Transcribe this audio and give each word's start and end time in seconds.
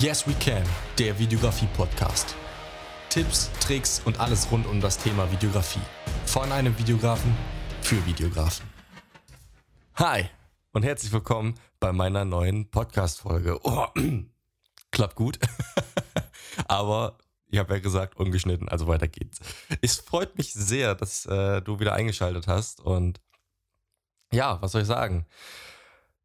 Yes 0.00 0.28
We 0.28 0.34
Can, 0.34 0.62
der 0.96 1.18
Videografie-Podcast. 1.18 2.36
Tipps, 3.08 3.50
Tricks 3.58 4.00
und 4.04 4.20
alles 4.20 4.48
rund 4.48 4.64
um 4.68 4.80
das 4.80 4.96
Thema 4.96 5.28
Videografie. 5.32 5.80
Von 6.24 6.52
einem 6.52 6.78
Videografen 6.78 7.36
für 7.82 8.06
Videografen. 8.06 8.64
Hi 9.96 10.26
und 10.72 10.84
herzlich 10.84 11.10
willkommen 11.10 11.58
bei 11.80 11.90
meiner 11.90 12.24
neuen 12.24 12.70
Podcast-Folge. 12.70 13.58
Oh, 13.64 13.88
klappt 14.92 15.16
gut. 15.16 15.40
Aber 16.68 17.18
ich 17.48 17.58
habe 17.58 17.74
ja 17.74 17.80
gesagt, 17.80 18.16
ungeschnitten, 18.18 18.68
also 18.68 18.86
weiter 18.86 19.08
geht's. 19.08 19.40
Es 19.80 19.96
freut 19.96 20.38
mich 20.38 20.52
sehr, 20.52 20.94
dass 20.94 21.26
äh, 21.26 21.60
du 21.60 21.80
wieder 21.80 21.94
eingeschaltet 21.94 22.46
hast 22.46 22.80
und 22.80 23.20
ja, 24.30 24.62
was 24.62 24.70
soll 24.70 24.82
ich 24.82 24.86
sagen? 24.86 25.26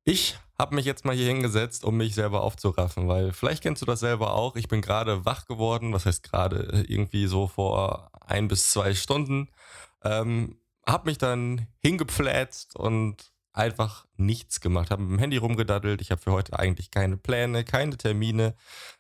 Ich 0.06 0.38
habe 0.60 0.76
mich 0.76 0.86
jetzt 0.86 1.06
mal 1.06 1.16
hier 1.16 1.28
hingesetzt, 1.28 1.84
um 1.86 1.98
mich 1.98 2.14
selber 2.14 2.42
aufzuraffen, 2.42 3.08
weil 3.08 3.32
vielleicht 3.32 3.64
kennst 3.64 3.82
du 3.82 3.86
das 3.86 4.02
selber 4.02 4.34
auch. 4.34 4.56
Ich 4.56 4.68
bin 4.68 4.82
gerade 4.82 5.26
wach 5.26 5.46
geworden, 5.46 5.94
was 5.94 6.06
heißt 6.06 6.24
gerade 6.24 6.86
irgendwie 6.88 7.26
so 7.28 7.48
vor 7.48 8.12
ein 8.26 8.48
bis 8.48 8.70
zwei 8.70 8.94
Stunden. 8.94 9.50
Ähm, 10.04 10.60
habe 10.86 11.10
mich 11.10 11.18
dann 11.18 11.68
hingepflätzt 11.80 12.76
und 12.76 13.32
einfach 13.54 14.06
nichts 14.18 14.60
gemacht. 14.60 14.92
Habe 14.92 15.04
mit 15.04 15.12
dem 15.12 15.20
Handy 15.20 15.38
rumgedaddelt. 15.38 16.02
Ich 16.02 16.12
habe 16.12 16.22
für 16.22 16.32
heute 16.32 16.60
eigentlich 16.60 16.92
keine 16.92 17.18
Pläne, 17.18 17.64
keine 17.64 17.98
Termine. 17.98 18.56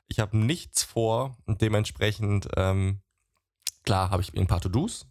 Ich 0.07 0.19
habe 0.19 0.37
nichts 0.37 0.83
vor 0.83 1.35
und 1.45 1.61
dementsprechend, 1.61 2.47
ähm, 2.55 3.01
klar, 3.83 4.09
habe 4.09 4.21
ich 4.21 4.33
ein 4.37 4.47
paar 4.47 4.61
To-Dos, 4.61 5.07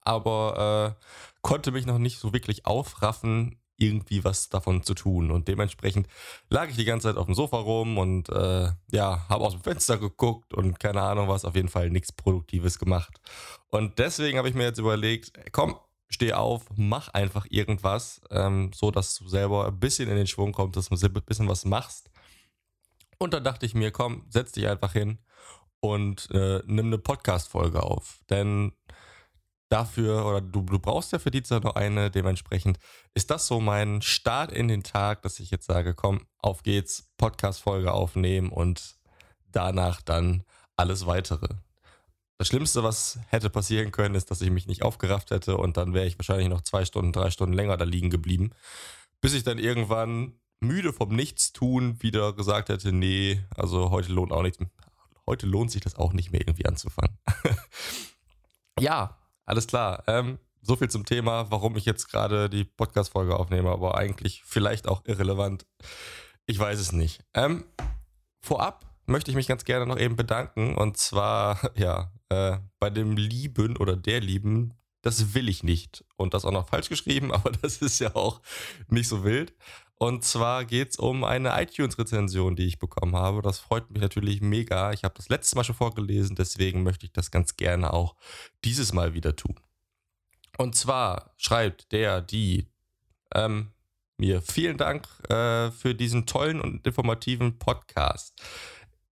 aber 0.00 0.96
äh, 0.98 1.06
konnte 1.42 1.70
mich 1.70 1.86
noch 1.86 1.98
nicht 1.98 2.18
so 2.18 2.32
wirklich 2.32 2.66
aufraffen, 2.66 3.60
irgendwie 3.76 4.24
was 4.24 4.48
davon 4.48 4.82
zu 4.82 4.94
tun. 4.94 5.30
Und 5.30 5.48
dementsprechend 5.48 6.08
lag 6.48 6.68
ich 6.68 6.76
die 6.76 6.84
ganze 6.84 7.08
Zeit 7.08 7.16
auf 7.16 7.26
dem 7.26 7.34
Sofa 7.34 7.58
rum 7.58 7.98
und 7.98 8.28
äh, 8.28 8.70
ja, 8.90 9.28
habe 9.28 9.44
aus 9.44 9.52
dem 9.52 9.62
Fenster 9.62 9.98
geguckt 9.98 10.54
und 10.54 10.80
keine 10.80 11.02
Ahnung 11.02 11.28
was, 11.28 11.44
auf 11.44 11.54
jeden 11.54 11.68
Fall 11.68 11.90
nichts 11.90 12.12
Produktives 12.12 12.78
gemacht. 12.78 13.20
Und 13.68 13.98
deswegen 13.98 14.38
habe 14.38 14.48
ich 14.48 14.54
mir 14.54 14.64
jetzt 14.64 14.78
überlegt, 14.78 15.32
komm, 15.52 15.76
steh 16.08 16.32
auf, 16.32 16.64
mach 16.76 17.08
einfach 17.08 17.46
irgendwas, 17.50 18.20
ähm, 18.30 18.70
so 18.74 18.90
dass 18.90 19.16
du 19.16 19.28
selber 19.28 19.66
ein 19.66 19.78
bisschen 19.78 20.08
in 20.08 20.16
den 20.16 20.26
Schwung 20.26 20.52
kommst, 20.52 20.76
dass 20.76 20.88
du 20.88 21.06
ein 21.06 21.24
bisschen 21.24 21.48
was 21.48 21.64
machst. 21.64 22.10
Und 23.18 23.34
dann 23.34 23.44
dachte 23.44 23.66
ich 23.66 23.74
mir, 23.74 23.90
komm, 23.90 24.26
setz 24.28 24.52
dich 24.52 24.68
einfach 24.68 24.92
hin 24.92 25.18
und 25.80 26.30
äh, 26.32 26.62
nimm 26.66 26.86
eine 26.86 26.98
Podcast-Folge 26.98 27.82
auf. 27.82 28.20
Denn 28.30 28.72
dafür, 29.68 30.26
oder 30.26 30.40
du, 30.40 30.62
du 30.62 30.78
brauchst 30.78 31.12
ja 31.12 31.18
für 31.18 31.30
die 31.30 31.42
Zeit 31.42 31.64
noch 31.64 31.74
eine, 31.74 32.10
dementsprechend 32.10 32.78
ist 33.14 33.30
das 33.30 33.46
so 33.46 33.60
mein 33.60 34.02
Start 34.02 34.52
in 34.52 34.68
den 34.68 34.82
Tag, 34.82 35.22
dass 35.22 35.40
ich 35.40 35.50
jetzt 35.50 35.66
sage, 35.66 35.94
komm, 35.94 36.26
auf 36.38 36.62
geht's, 36.62 37.10
Podcast-Folge 37.18 37.92
aufnehmen 37.92 38.50
und 38.50 38.96
danach 39.50 40.00
dann 40.00 40.44
alles 40.76 41.06
weitere. 41.06 41.48
Das 42.38 42.48
Schlimmste, 42.48 42.82
was 42.82 43.18
hätte 43.28 43.48
passieren 43.48 43.92
können, 43.92 44.14
ist, 44.14 44.30
dass 44.30 44.42
ich 44.42 44.50
mich 44.50 44.66
nicht 44.66 44.82
aufgerafft 44.82 45.30
hätte 45.30 45.56
und 45.56 45.76
dann 45.76 45.94
wäre 45.94 46.06
ich 46.06 46.18
wahrscheinlich 46.18 46.48
noch 46.48 46.60
zwei 46.60 46.84
Stunden, 46.84 47.12
drei 47.12 47.30
Stunden 47.30 47.54
länger 47.54 47.76
da 47.76 47.84
liegen 47.84 48.10
geblieben, 48.10 48.50
bis 49.20 49.32
ich 49.32 49.42
dann 49.42 49.58
irgendwann 49.58 50.38
müde 50.60 50.92
vom 50.92 51.14
Nichtstun 51.14 52.02
wieder 52.02 52.34
gesagt 52.34 52.68
hätte, 52.68 52.92
nee, 52.92 53.42
also 53.56 53.90
heute 53.90 54.12
lohnt 54.12 54.32
auch 54.32 54.42
nicht, 54.42 54.58
heute 55.26 55.46
lohnt 55.46 55.70
sich 55.70 55.80
das 55.80 55.96
auch 55.96 56.12
nicht 56.12 56.30
mehr 56.30 56.42
irgendwie 56.42 56.66
anzufangen. 56.66 57.16
ja, 58.80 59.16
alles 59.46 59.66
klar. 59.66 60.02
Ähm, 60.06 60.38
so 60.60 60.76
viel 60.76 60.90
zum 60.90 61.04
Thema, 61.04 61.50
warum 61.50 61.76
ich 61.76 61.84
jetzt 61.84 62.10
gerade 62.10 62.50
die 62.50 62.64
Podcast-Folge 62.64 63.36
aufnehme, 63.36 63.70
aber 63.70 63.96
eigentlich 63.96 64.42
vielleicht 64.44 64.88
auch 64.88 65.02
irrelevant. 65.06 65.64
Ich 66.44 66.58
weiß 66.58 66.78
es 66.78 66.92
nicht. 66.92 67.24
Ähm, 67.34 67.64
vorab 68.40 68.84
möchte 69.06 69.30
ich 69.30 69.36
mich 69.36 69.46
ganz 69.46 69.64
gerne 69.64 69.86
noch 69.86 69.98
eben 69.98 70.16
bedanken 70.16 70.76
und 70.76 70.96
zwar, 70.96 71.70
ja, 71.76 72.12
äh, 72.28 72.58
bei 72.80 72.90
dem 72.90 73.16
Lieben 73.16 73.76
oder 73.76 73.96
der 73.96 74.20
Lieben, 74.20 74.74
das 75.06 75.34
will 75.34 75.48
ich 75.48 75.62
nicht. 75.62 76.04
Und 76.16 76.34
das 76.34 76.44
auch 76.44 76.50
noch 76.50 76.68
falsch 76.68 76.88
geschrieben, 76.88 77.32
aber 77.32 77.52
das 77.52 77.78
ist 77.78 78.00
ja 78.00 78.14
auch 78.16 78.40
nicht 78.88 79.08
so 79.08 79.24
wild. 79.24 79.54
Und 79.98 80.24
zwar 80.24 80.66
geht 80.66 80.90
es 80.90 80.96
um 80.96 81.24
eine 81.24 81.58
iTunes-Rezension, 81.62 82.54
die 82.56 82.66
ich 82.66 82.78
bekommen 82.78 83.16
habe. 83.16 83.40
Das 83.40 83.58
freut 83.58 83.90
mich 83.90 84.02
natürlich 84.02 84.42
mega. 84.42 84.92
Ich 84.92 85.04
habe 85.04 85.14
das 85.16 85.30
letzte 85.30 85.56
Mal 85.56 85.64
schon 85.64 85.76
vorgelesen, 85.76 86.36
deswegen 86.36 86.82
möchte 86.82 87.06
ich 87.06 87.12
das 87.12 87.30
ganz 87.30 87.56
gerne 87.56 87.94
auch 87.94 88.14
dieses 88.64 88.92
Mal 88.92 89.14
wieder 89.14 89.36
tun. 89.36 89.58
Und 90.58 90.74
zwar 90.74 91.32
schreibt 91.38 91.92
der, 91.92 92.20
die 92.20 92.66
ähm, 93.34 93.70
mir 94.18 94.42
vielen 94.42 94.76
Dank 94.76 95.06
äh, 95.30 95.70
für 95.70 95.94
diesen 95.94 96.26
tollen 96.26 96.60
und 96.60 96.86
informativen 96.86 97.58
Podcast. 97.58 98.34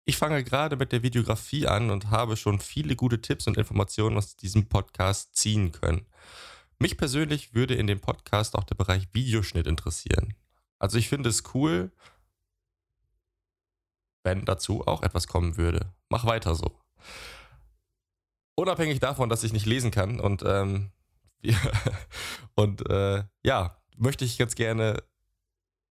Ich 0.05 0.17
fange 0.17 0.43
gerade 0.43 0.75
mit 0.75 0.91
der 0.91 1.01
Videografie 1.01 1.65
an 1.65 1.89
und 1.89 2.09
habe 2.09 2.35
schon 2.35 2.59
viele 2.59 2.95
gute 2.95 3.21
Tipps 3.21 3.47
und 3.47 3.57
Informationen 3.57 4.17
aus 4.17 4.35
diesem 4.35 4.67
Podcast 4.67 5.35
ziehen 5.35 5.71
können. 5.71 6.05
Mich 6.77 6.97
persönlich 6.97 7.53
würde 7.53 7.75
in 7.75 7.87
dem 7.87 8.01
Podcast 8.01 8.55
auch 8.55 8.65
der 8.65 8.75
Bereich 8.75 9.07
Videoschnitt 9.13 9.65
interessieren. 9.65 10.33
Also 10.77 10.97
ich 10.97 11.07
finde 11.07 11.29
es 11.29 11.43
cool, 11.53 11.91
wenn 14.23 14.43
dazu 14.43 14.85
auch 14.85 15.03
etwas 15.03 15.27
kommen 15.27 15.55
würde. 15.55 15.93
Mach 16.09 16.25
weiter 16.25 16.55
so. 16.55 16.77
Unabhängig 18.55 18.99
davon, 18.99 19.29
dass 19.29 19.45
ich 19.45 19.53
nicht 19.53 19.65
lesen 19.65 19.91
kann 19.91 20.19
und, 20.19 20.43
ähm, 20.45 20.91
und 22.55 22.89
äh, 22.89 23.23
ja, 23.43 23.81
möchte 23.95 24.25
ich 24.25 24.37
ganz 24.37 24.55
gerne, 24.55 25.01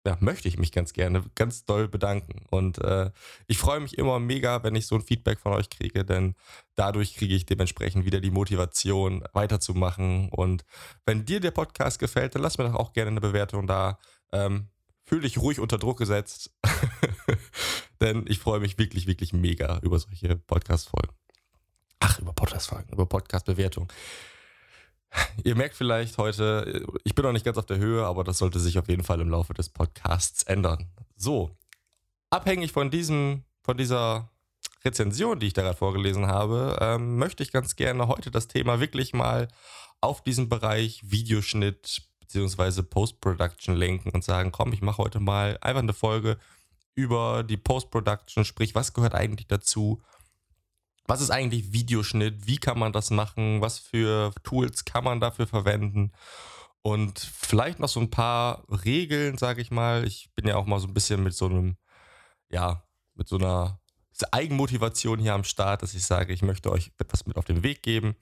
ja, 0.06 0.16
möchte 0.20 0.48
ich 0.48 0.56
mich 0.56 0.72
ganz 0.72 0.92
gerne 0.92 1.24
ganz 1.34 1.64
doll 1.64 1.88
bedanken. 1.88 2.46
Und 2.48 2.78
äh, 2.78 3.10
ich 3.48 3.58
freue 3.58 3.80
mich 3.80 3.98
immer 3.98 4.20
mega, 4.20 4.62
wenn 4.62 4.76
ich 4.76 4.86
so 4.86 4.94
ein 4.94 5.02
Feedback 5.02 5.40
von 5.40 5.52
euch 5.52 5.68
kriege, 5.68 6.04
denn 6.04 6.36
dadurch 6.76 7.16
kriege 7.16 7.34
ich 7.34 7.44
dementsprechend 7.44 8.04
wieder 8.04 8.20
die 8.20 8.30
Motivation, 8.30 9.24
weiterzumachen. 9.32 10.28
Und 10.30 10.64
wenn 11.04 11.24
dir 11.24 11.40
der 11.40 11.50
Podcast 11.50 11.98
gefällt, 11.98 12.34
dann 12.34 12.42
lass 12.42 12.56
mir 12.56 12.64
doch 12.64 12.74
auch 12.74 12.92
gerne 12.92 13.10
eine 13.10 13.20
Bewertung 13.20 13.66
da. 13.66 13.98
Ähm, 14.32 14.68
fühl 15.04 15.20
dich 15.20 15.38
ruhig 15.38 15.58
unter 15.58 15.78
Druck 15.78 15.98
gesetzt. 15.98 16.52
Denn 18.00 18.24
ich 18.28 18.38
freue 18.38 18.60
mich 18.60 18.78
wirklich, 18.78 19.06
wirklich 19.06 19.32
mega 19.32 19.78
über 19.82 19.98
solche 19.98 20.36
Podcast-Folgen. 20.36 21.14
Ach, 21.98 22.18
über 22.20 22.32
Podcast-Folgen, 22.32 22.92
über 22.92 23.06
Podcast-Bewertung. 23.06 23.88
Ihr 25.44 25.54
merkt 25.54 25.74
vielleicht 25.74 26.18
heute, 26.18 26.84
ich 27.04 27.14
bin 27.14 27.24
noch 27.24 27.32
nicht 27.32 27.44
ganz 27.44 27.58
auf 27.58 27.66
der 27.66 27.78
Höhe, 27.78 28.04
aber 28.04 28.24
das 28.24 28.38
sollte 28.38 28.60
sich 28.60 28.78
auf 28.78 28.88
jeden 28.88 29.04
Fall 29.04 29.20
im 29.20 29.30
Laufe 29.30 29.54
des 29.54 29.68
Podcasts 29.68 30.42
ändern. 30.42 30.88
So, 31.16 31.50
abhängig 32.30 32.72
von 32.72 32.90
diesem, 32.90 33.44
von 33.62 33.76
dieser 33.76 34.30
Rezension, 34.84 35.40
die 35.40 35.48
ich 35.48 35.52
da 35.52 35.62
gerade 35.62 35.76
vorgelesen 35.76 36.26
habe, 36.26 36.76
ähm, 36.80 37.16
möchte 37.16 37.42
ich 37.42 37.52
ganz 37.52 37.76
gerne 37.76 38.08
heute 38.08 38.30
das 38.30 38.48
Thema 38.48 38.80
wirklich 38.80 39.12
mal 39.12 39.48
auf 40.00 40.22
diesen 40.22 40.48
Bereich 40.48 41.00
Videoschnitt, 41.04 42.02
beziehungsweise 42.20 42.82
Post-Production 42.82 43.74
lenken 43.74 44.10
und 44.10 44.24
sagen, 44.24 44.52
komm, 44.52 44.72
ich 44.72 44.82
mache 44.82 44.98
heute 44.98 45.20
mal 45.20 45.58
einfach 45.60 45.82
eine 45.82 45.92
Folge 45.92 46.38
über 46.94 47.42
die 47.42 47.56
Post-Production, 47.56 48.44
sprich, 48.44 48.74
was 48.74 48.94
gehört 48.94 49.14
eigentlich 49.14 49.46
dazu? 49.46 50.02
Was 51.06 51.20
ist 51.20 51.30
eigentlich 51.30 51.72
Videoschnitt? 51.72 52.46
Wie 52.46 52.58
kann 52.58 52.78
man 52.78 52.92
das 52.92 53.10
machen? 53.10 53.60
Was 53.60 53.78
für 53.78 54.32
Tools 54.42 54.84
kann 54.84 55.04
man 55.04 55.20
dafür 55.20 55.46
verwenden? 55.46 56.12
Und 56.82 57.18
vielleicht 57.18 57.80
noch 57.80 57.88
so 57.88 58.00
ein 58.00 58.10
paar 58.10 58.64
Regeln, 58.84 59.38
sage 59.38 59.60
ich 59.60 59.70
mal. 59.70 60.06
Ich 60.06 60.30
bin 60.34 60.46
ja 60.46 60.56
auch 60.56 60.66
mal 60.66 60.78
so 60.78 60.86
ein 60.86 60.94
bisschen 60.94 61.22
mit 61.22 61.34
so 61.34 61.46
einem, 61.46 61.76
ja, 62.50 62.84
mit 63.14 63.28
so 63.28 63.36
einer 63.36 63.80
Eigenmotivation 64.30 65.18
hier 65.18 65.34
am 65.34 65.44
Start, 65.44 65.82
dass 65.82 65.94
ich 65.94 66.04
sage, 66.06 66.32
ich 66.32 66.42
möchte 66.42 66.70
euch 66.70 66.92
etwas 66.98 67.26
mit 67.26 67.36
auf 67.36 67.44
den 67.44 67.62
Weg 67.62 67.82
geben. 67.82 68.16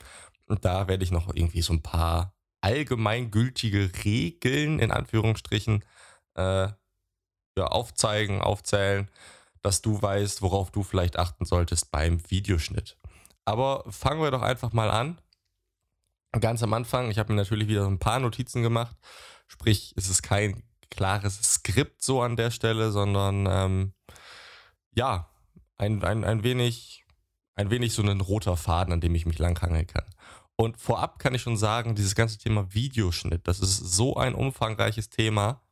Und 0.46 0.64
da 0.64 0.88
werde 0.88 1.04
ich 1.04 1.10
noch 1.10 1.28
irgendwie 1.34 1.62
so 1.62 1.72
ein 1.72 1.82
paar 1.82 2.34
allgemeingültige 2.60 3.90
Regeln 4.04 4.78
in 4.78 4.90
Anführungsstrichen 4.90 5.84
äh, 6.34 6.68
ja, 7.56 7.66
aufzeigen, 7.66 8.40
aufzählen, 8.40 9.10
dass 9.64 9.80
du 9.80 10.00
weißt, 10.00 10.42
worauf 10.42 10.70
du 10.70 10.82
vielleicht 10.82 11.18
achten 11.18 11.46
solltest 11.46 11.90
beim 11.90 12.20
Videoschnitt. 12.30 12.98
Aber 13.46 13.82
fangen 13.90 14.20
wir 14.20 14.30
doch 14.30 14.42
einfach 14.42 14.74
mal 14.74 14.90
an. 14.90 15.18
Ganz 16.38 16.62
am 16.62 16.74
Anfang, 16.74 17.10
ich 17.10 17.18
habe 17.18 17.32
mir 17.32 17.38
natürlich 17.38 17.66
wieder 17.66 17.86
ein 17.86 17.98
paar 17.98 18.20
Notizen 18.20 18.62
gemacht. 18.62 18.94
Sprich, 19.48 19.94
es 19.96 20.10
ist 20.10 20.22
kein 20.22 20.62
klares 20.90 21.40
Skript 21.42 22.02
so 22.02 22.20
an 22.20 22.36
der 22.36 22.50
Stelle, 22.50 22.92
sondern 22.92 23.46
ähm, 23.48 23.92
ja, 24.94 25.30
ein, 25.78 26.04
ein, 26.04 26.24
ein 26.24 26.42
wenig, 26.42 27.06
ein 27.54 27.70
wenig 27.70 27.94
so 27.94 28.02
ein 28.02 28.20
roter 28.20 28.58
Faden, 28.58 28.92
an 28.92 29.00
dem 29.00 29.14
ich 29.14 29.24
mich 29.24 29.38
langhangeln 29.38 29.86
kann. 29.86 30.04
Und 30.56 30.78
vorab 30.78 31.18
kann 31.18 31.34
ich 31.34 31.40
schon 31.40 31.56
sagen, 31.56 31.94
dieses 31.94 32.14
ganze 32.14 32.36
Thema 32.36 32.74
Videoschnitt, 32.74 33.48
das 33.48 33.60
ist 33.60 33.78
so 33.78 34.16
ein 34.16 34.34
umfangreiches 34.34 35.08
Thema. 35.08 35.62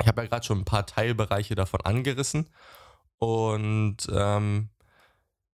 Ich 0.00 0.06
habe 0.06 0.22
ja 0.22 0.28
gerade 0.28 0.46
schon 0.46 0.58
ein 0.58 0.64
paar 0.64 0.86
Teilbereiche 0.86 1.56
davon 1.56 1.80
angerissen. 1.82 2.48
Und 3.20 3.98
ähm, 4.10 4.70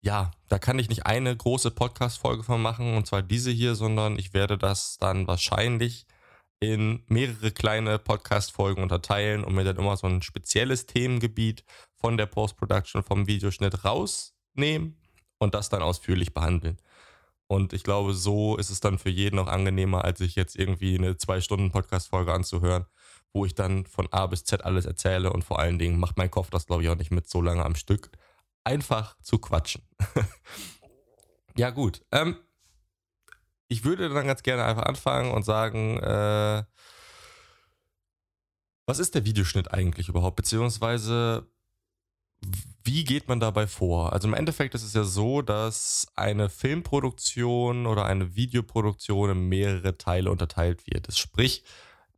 ja, 0.02 0.32
da 0.50 0.58
kann 0.58 0.80
ich 0.80 0.90
nicht 0.90 1.06
eine 1.06 1.36
große 1.36 1.72
Podcast-Folge 1.72 2.44
von 2.44 2.62
machen, 2.62 2.96
und 2.98 3.06
zwar 3.06 3.22
diese 3.22 3.52
hier, 3.52 3.76
sondern 3.76 4.18
ich 4.18 4.34
werde 4.34 4.58
das 4.58 4.98
dann 4.98 5.28
wahrscheinlich 5.28 6.08
in 6.60 7.04
mehrere 7.08 7.52
kleine 7.52 8.00
Podcast-Folgen 8.00 8.82
unterteilen 8.82 9.44
und 9.44 9.54
mir 9.54 9.64
dann 9.64 9.78
immer 9.78 9.96
so 9.98 10.08
ein 10.08 10.24
spezielles 10.24 10.88
Themengebiet 10.88 11.64
von 11.96 12.18
der 12.18 12.26
Post-Production, 12.26 13.04
vom 13.04 13.28
Videoschnitt 13.28 13.86
rausnehmen 13.86 14.98
und 15.40 15.54
das 15.54 15.70
dann 15.70 15.84
ausführlich 15.84 16.34
behandeln. 16.34 16.78
Und 17.48 17.74
ich 17.74 17.84
glaube, 17.84 18.14
so 18.14 18.58
ist 18.58 18.70
es 18.70 18.80
dann 18.80 18.98
für 18.98 19.10
jeden 19.10 19.38
auch 19.38 19.48
angenehmer, 19.48 20.04
als 20.04 20.20
sich 20.20 20.36
jetzt 20.36 20.56
irgendwie 20.56 20.98
eine 20.98 21.18
zwei 21.18 21.42
Stunden 21.42 21.72
Podcast-Folge 21.72 22.34
anzuhören, 22.34 22.86
wo 23.34 23.46
ich 23.46 23.56
dann 23.56 23.86
von 23.86 24.08
A 24.12 24.28
bis 24.28 24.44
Z 24.44 24.66
alles 24.66 24.86
erzähle 24.86 25.32
und 25.32 25.44
vor 25.44 25.60
allen 25.60 25.80
Dingen 25.80 26.00
macht 26.00 26.18
mein 26.18 26.32
Kopf 26.32 26.50
das, 26.50 26.66
glaube 26.66 26.84
ich, 26.84 26.90
auch 26.90 26.98
nicht 26.98 27.12
mit 27.12 27.30
so 27.30 27.42
lange 27.42 27.66
am 27.66 27.76
Stück. 27.76 28.12
Einfach 28.64 29.18
zu 29.22 29.40
quatschen. 29.40 29.84
ja, 31.58 31.70
gut. 31.70 32.04
Ähm, 32.12 32.38
ich 33.68 33.86
würde 33.86 34.10
dann 34.10 34.28
ganz 34.28 34.44
gerne 34.44 34.66
einfach 34.66 34.84
anfangen 34.84 35.32
und 35.32 35.44
sagen, 35.44 35.98
äh, 36.00 36.64
was 38.86 39.00
ist 39.00 39.16
der 39.16 39.24
Videoschnitt 39.24 39.74
eigentlich 39.74 40.10
überhaupt? 40.10 40.36
Beziehungsweise, 40.36 41.48
wie 42.84 43.06
geht 43.06 43.30
man 43.30 43.40
dabei 43.40 43.68
vor? 43.68 44.12
Also 44.12 44.28
im 44.28 44.34
Endeffekt 44.34 44.76
ist 44.76 44.84
es 44.84 44.94
ja 44.94 45.06
so, 45.06 45.42
dass 45.42 46.08
eine 46.16 46.50
Filmproduktion 46.50 47.86
oder 47.86 48.06
eine 48.06 48.36
Videoproduktion 48.36 49.30
in 49.30 49.48
mehrere 49.48 49.98
Teile 49.98 50.30
unterteilt 50.30 50.86
wird. 50.88 51.08
Das 51.08 51.18
sprich, 51.18 51.64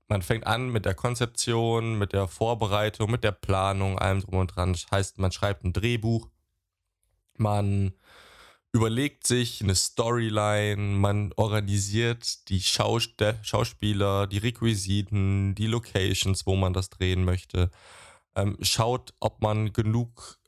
man 0.07 0.21
fängt 0.21 0.45
an 0.47 0.69
mit 0.69 0.85
der 0.85 0.93
Konzeption, 0.93 1.97
mit 1.97 2.13
der 2.13 2.27
Vorbereitung, 2.27 3.09
mit 3.09 3.23
der 3.23 3.31
Planung, 3.31 3.99
allem 3.99 4.21
drum 4.21 4.39
und 4.39 4.55
dran. 4.55 4.73
Das 4.73 4.87
heißt, 4.91 5.17
man 5.17 5.31
schreibt 5.31 5.63
ein 5.63 5.73
Drehbuch, 5.73 6.29
man 7.37 7.93
überlegt 8.73 9.27
sich 9.27 9.61
eine 9.61 9.75
Storyline, 9.75 10.81
man 10.81 11.31
organisiert 11.35 12.49
die 12.49 12.59
Schaus 12.61 13.07
Schauspieler, 13.43 14.27
die 14.27 14.39
Requisiten, 14.39 15.53
die 15.55 15.67
Locations, 15.67 16.45
wo 16.45 16.55
man 16.55 16.73
das 16.73 16.89
drehen 16.89 17.23
möchte, 17.23 17.69
ähm, 18.35 18.57
schaut, 18.61 19.13
ob 19.19 19.41
man 19.41 19.73
genug 19.73 20.39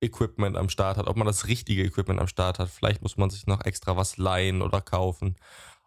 Equipment 0.00 0.56
am 0.56 0.68
Start 0.68 0.96
hat, 0.96 1.06
ob 1.06 1.16
man 1.16 1.26
das 1.26 1.46
richtige 1.46 1.84
Equipment 1.84 2.20
am 2.20 2.26
Start 2.26 2.58
hat. 2.58 2.70
Vielleicht 2.70 3.02
muss 3.02 3.16
man 3.16 3.30
sich 3.30 3.46
noch 3.46 3.64
extra 3.64 3.96
was 3.96 4.16
leihen 4.16 4.62
oder 4.62 4.80
kaufen. 4.80 5.36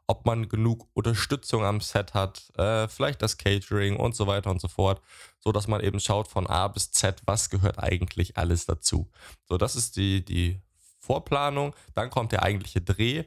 Ob 0.08 0.26
man 0.26 0.50
genug 0.50 0.90
Unterstützung 0.94 1.64
am 1.64 1.80
Set 1.80 2.14
hat, 2.14 2.52
äh, 2.58 2.88
vielleicht 2.88 3.22
das 3.22 3.38
Catering 3.38 3.96
und 3.96 4.16
so 4.16 4.28
weiter 4.28 4.52
und 4.52 4.60
so 4.60 4.68
fort, 4.68 5.02
so 5.40 5.52
dass 5.52 5.68
man 5.68 5.82
eben 5.82 6.00
schaut 6.00 6.28
von 6.28 6.46
A 6.48 6.68
bis 6.68 6.92
Z, 6.92 7.22
was 7.26 7.50
gehört 7.50 7.80
eigentlich 7.80 8.38
alles 8.38 8.66
dazu. 8.66 9.10
So, 9.48 9.58
das 9.58 9.76
ist 9.76 9.96
die, 9.96 10.24
die 10.26 10.62
Vorplanung, 11.00 11.76
dann 11.96 12.10
kommt 12.10 12.32
der 12.32 12.44
eigentliche 12.44 12.82
Dreh. 12.82 13.26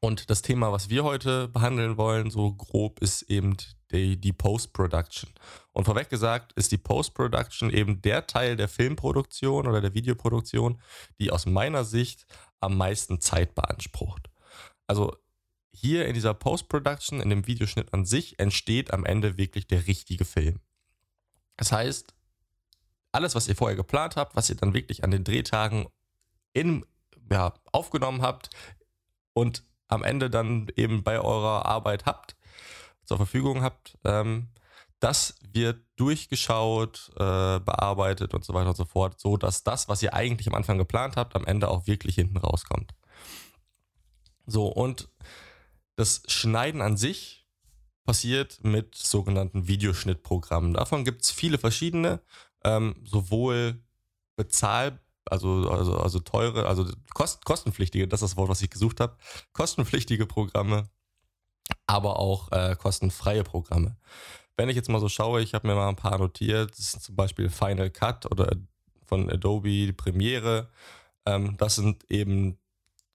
Und 0.00 0.28
das 0.28 0.42
Thema, 0.42 0.70
was 0.70 0.90
wir 0.90 1.02
heute 1.02 1.48
behandeln 1.48 1.96
wollen, 1.96 2.30
so 2.30 2.52
grob, 2.52 3.00
ist 3.00 3.22
eben 3.22 3.56
die, 3.90 4.20
die 4.20 4.34
Post-Production. 4.34 5.30
Und 5.72 5.84
vorweg 5.84 6.10
gesagt 6.10 6.52
ist 6.52 6.72
die 6.72 6.78
Post-Production 6.78 7.70
eben 7.70 8.02
der 8.02 8.26
Teil 8.26 8.56
der 8.56 8.68
Filmproduktion 8.68 9.66
oder 9.66 9.80
der 9.80 9.94
Videoproduktion, 9.94 10.78
die 11.18 11.30
aus 11.30 11.46
meiner 11.46 11.84
Sicht 11.84 12.26
am 12.60 12.76
meisten 12.76 13.20
Zeit 13.20 13.54
beansprucht. 13.54 14.28
Also 14.86 15.16
hier 15.74 16.06
in 16.06 16.14
dieser 16.14 16.34
Post-Production, 16.34 17.20
in 17.20 17.30
dem 17.30 17.46
Videoschnitt 17.46 17.92
an 17.92 18.04
sich, 18.04 18.38
entsteht 18.38 18.92
am 18.92 19.04
Ende 19.04 19.36
wirklich 19.36 19.66
der 19.66 19.86
richtige 19.86 20.24
Film. 20.24 20.60
Das 21.56 21.72
heißt, 21.72 22.14
alles, 23.12 23.34
was 23.34 23.48
ihr 23.48 23.56
vorher 23.56 23.76
geplant 23.76 24.16
habt, 24.16 24.36
was 24.36 24.48
ihr 24.50 24.56
dann 24.56 24.74
wirklich 24.74 25.04
an 25.04 25.10
den 25.10 25.24
Drehtagen 25.24 25.86
in, 26.52 26.86
ja, 27.30 27.54
aufgenommen 27.72 28.22
habt 28.22 28.50
und 29.32 29.64
am 29.88 30.04
Ende 30.04 30.30
dann 30.30 30.68
eben 30.76 31.02
bei 31.02 31.20
eurer 31.20 31.66
Arbeit 31.66 32.06
habt, 32.06 32.36
zur 33.04 33.16
Verfügung 33.16 33.62
habt, 33.62 33.98
ähm, 34.04 34.48
das 35.00 35.34
wird 35.52 35.84
durchgeschaut, 35.96 37.10
äh, 37.16 37.60
bearbeitet 37.60 38.32
und 38.32 38.44
so 38.44 38.54
weiter 38.54 38.70
und 38.70 38.76
so 38.76 38.84
fort, 38.84 39.20
so 39.20 39.36
dass 39.36 39.62
das, 39.62 39.88
was 39.88 40.02
ihr 40.02 40.14
eigentlich 40.14 40.48
am 40.48 40.54
Anfang 40.54 40.78
geplant 40.78 41.16
habt, 41.16 41.36
am 41.36 41.44
Ende 41.44 41.68
auch 41.68 41.86
wirklich 41.86 42.14
hinten 42.14 42.38
rauskommt. 42.38 42.94
So, 44.46 44.66
und 44.68 45.08
das 45.96 46.22
Schneiden 46.26 46.80
an 46.80 46.96
sich 46.96 47.46
passiert 48.04 48.62
mit 48.62 48.94
sogenannten 48.94 49.66
Videoschnittprogrammen. 49.66 50.74
Davon 50.74 51.04
gibt 51.04 51.22
es 51.22 51.30
viele 51.30 51.58
verschiedene, 51.58 52.20
ähm, 52.62 52.96
sowohl 53.04 53.82
bezahl 54.36 55.00
also, 55.30 55.70
also, 55.70 55.96
also 55.98 56.20
teure, 56.20 56.66
also 56.66 56.86
kost, 57.14 57.44
kostenpflichtige, 57.44 58.06
das 58.06 58.22
ist 58.22 58.32
das 58.32 58.36
Wort, 58.36 58.50
was 58.50 58.62
ich 58.62 58.70
gesucht 58.70 59.00
habe, 59.00 59.16
kostenpflichtige 59.52 60.26
Programme, 60.26 60.88
aber 61.86 62.18
auch 62.18 62.52
äh, 62.52 62.76
kostenfreie 62.76 63.44
Programme. 63.44 63.96
Wenn 64.56 64.68
ich 64.68 64.76
jetzt 64.76 64.88
mal 64.88 65.00
so 65.00 65.08
schaue, 65.08 65.42
ich 65.42 65.54
habe 65.54 65.66
mir 65.66 65.74
mal 65.74 65.88
ein 65.88 65.96
paar 65.96 66.18
notiert, 66.18 66.72
das 66.72 66.94
ist 66.94 67.04
zum 67.04 67.16
Beispiel 67.16 67.48
Final 67.48 67.90
Cut 67.90 68.30
oder 68.30 68.54
von 69.06 69.30
Adobe 69.30 69.92
Premiere. 69.92 70.70
Ähm, 71.26 71.56
das 71.56 71.76
sind 71.76 72.04
eben 72.10 72.58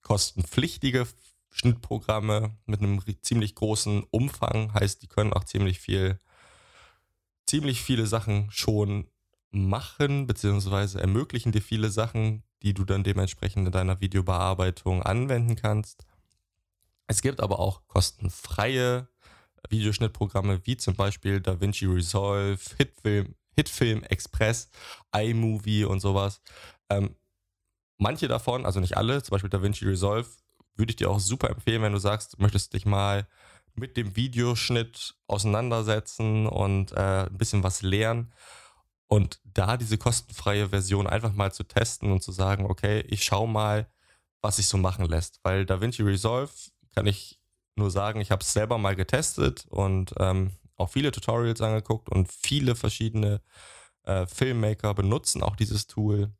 kostenpflichtige 0.02 1.06
Schnittprogramme 1.50 2.56
mit 2.66 2.80
einem 2.80 3.00
ziemlich 3.22 3.54
großen 3.54 4.04
Umfang, 4.10 4.72
heißt, 4.72 5.02
die 5.02 5.08
können 5.08 5.32
auch 5.32 5.44
ziemlich 5.44 5.80
viel, 5.80 6.18
ziemlich 7.46 7.82
viele 7.82 8.06
Sachen 8.06 8.50
schon 8.50 9.08
machen, 9.50 10.26
beziehungsweise 10.26 11.00
ermöglichen 11.00 11.52
dir 11.52 11.62
viele 11.62 11.90
Sachen, 11.90 12.44
die 12.62 12.74
du 12.74 12.84
dann 12.84 13.02
dementsprechend 13.02 13.66
in 13.66 13.72
deiner 13.72 14.00
Videobearbeitung 14.00 15.02
anwenden 15.02 15.56
kannst. 15.56 16.04
Es 17.06 17.22
gibt 17.22 17.40
aber 17.40 17.58
auch 17.58 17.86
kostenfreie 17.88 19.08
Videoschnittprogramme 19.68 20.64
wie 20.64 20.76
zum 20.76 20.94
Beispiel 20.94 21.40
DaVinci 21.40 21.86
Resolve, 21.86 22.60
Hitfilm, 22.78 23.34
Hitfilm 23.56 24.02
Express, 24.04 24.70
iMovie 25.14 25.84
und 25.84 26.00
sowas. 26.00 26.40
Ähm, 26.88 27.16
manche 27.98 28.28
davon, 28.28 28.64
also 28.64 28.80
nicht 28.80 28.96
alle, 28.96 29.22
zum 29.22 29.32
Beispiel 29.32 29.50
DaVinci 29.50 29.84
Resolve, 29.84 30.28
würde 30.80 30.90
ich 30.90 30.96
dir 30.96 31.10
auch 31.10 31.20
super 31.20 31.50
empfehlen, 31.50 31.82
wenn 31.82 31.92
du 31.92 31.98
sagst, 31.98 32.32
du 32.32 32.42
möchtest 32.42 32.72
dich 32.72 32.86
mal 32.86 33.28
mit 33.74 33.96
dem 33.96 34.16
Videoschnitt 34.16 35.14
auseinandersetzen 35.28 36.46
und 36.46 36.92
äh, 36.92 37.26
ein 37.26 37.38
bisschen 37.38 37.62
was 37.62 37.82
lernen. 37.82 38.32
Und 39.06 39.40
da 39.44 39.76
diese 39.76 39.98
kostenfreie 39.98 40.68
Version 40.68 41.06
einfach 41.06 41.32
mal 41.32 41.52
zu 41.52 41.64
testen 41.64 42.12
und 42.12 42.22
zu 42.22 42.32
sagen, 42.32 42.66
okay, 42.66 43.00
ich 43.08 43.24
schaue 43.24 43.48
mal, 43.48 43.88
was 44.40 44.56
sich 44.56 44.68
so 44.68 44.78
machen 44.78 45.06
lässt. 45.06 45.40
Weil 45.42 45.66
DaVinci 45.66 46.02
Resolve 46.02 46.52
kann 46.94 47.06
ich 47.06 47.40
nur 47.76 47.90
sagen, 47.90 48.20
ich 48.20 48.30
habe 48.30 48.42
es 48.42 48.52
selber 48.52 48.78
mal 48.78 48.96
getestet 48.96 49.66
und 49.68 50.14
ähm, 50.18 50.52
auch 50.76 50.90
viele 50.90 51.12
Tutorials 51.12 51.60
angeguckt 51.60 52.08
und 52.08 52.30
viele 52.32 52.74
verschiedene 52.74 53.40
äh, 54.04 54.26
Filmmaker 54.26 54.94
benutzen 54.94 55.42
auch 55.42 55.56
dieses 55.56 55.86
Tool. 55.86 56.32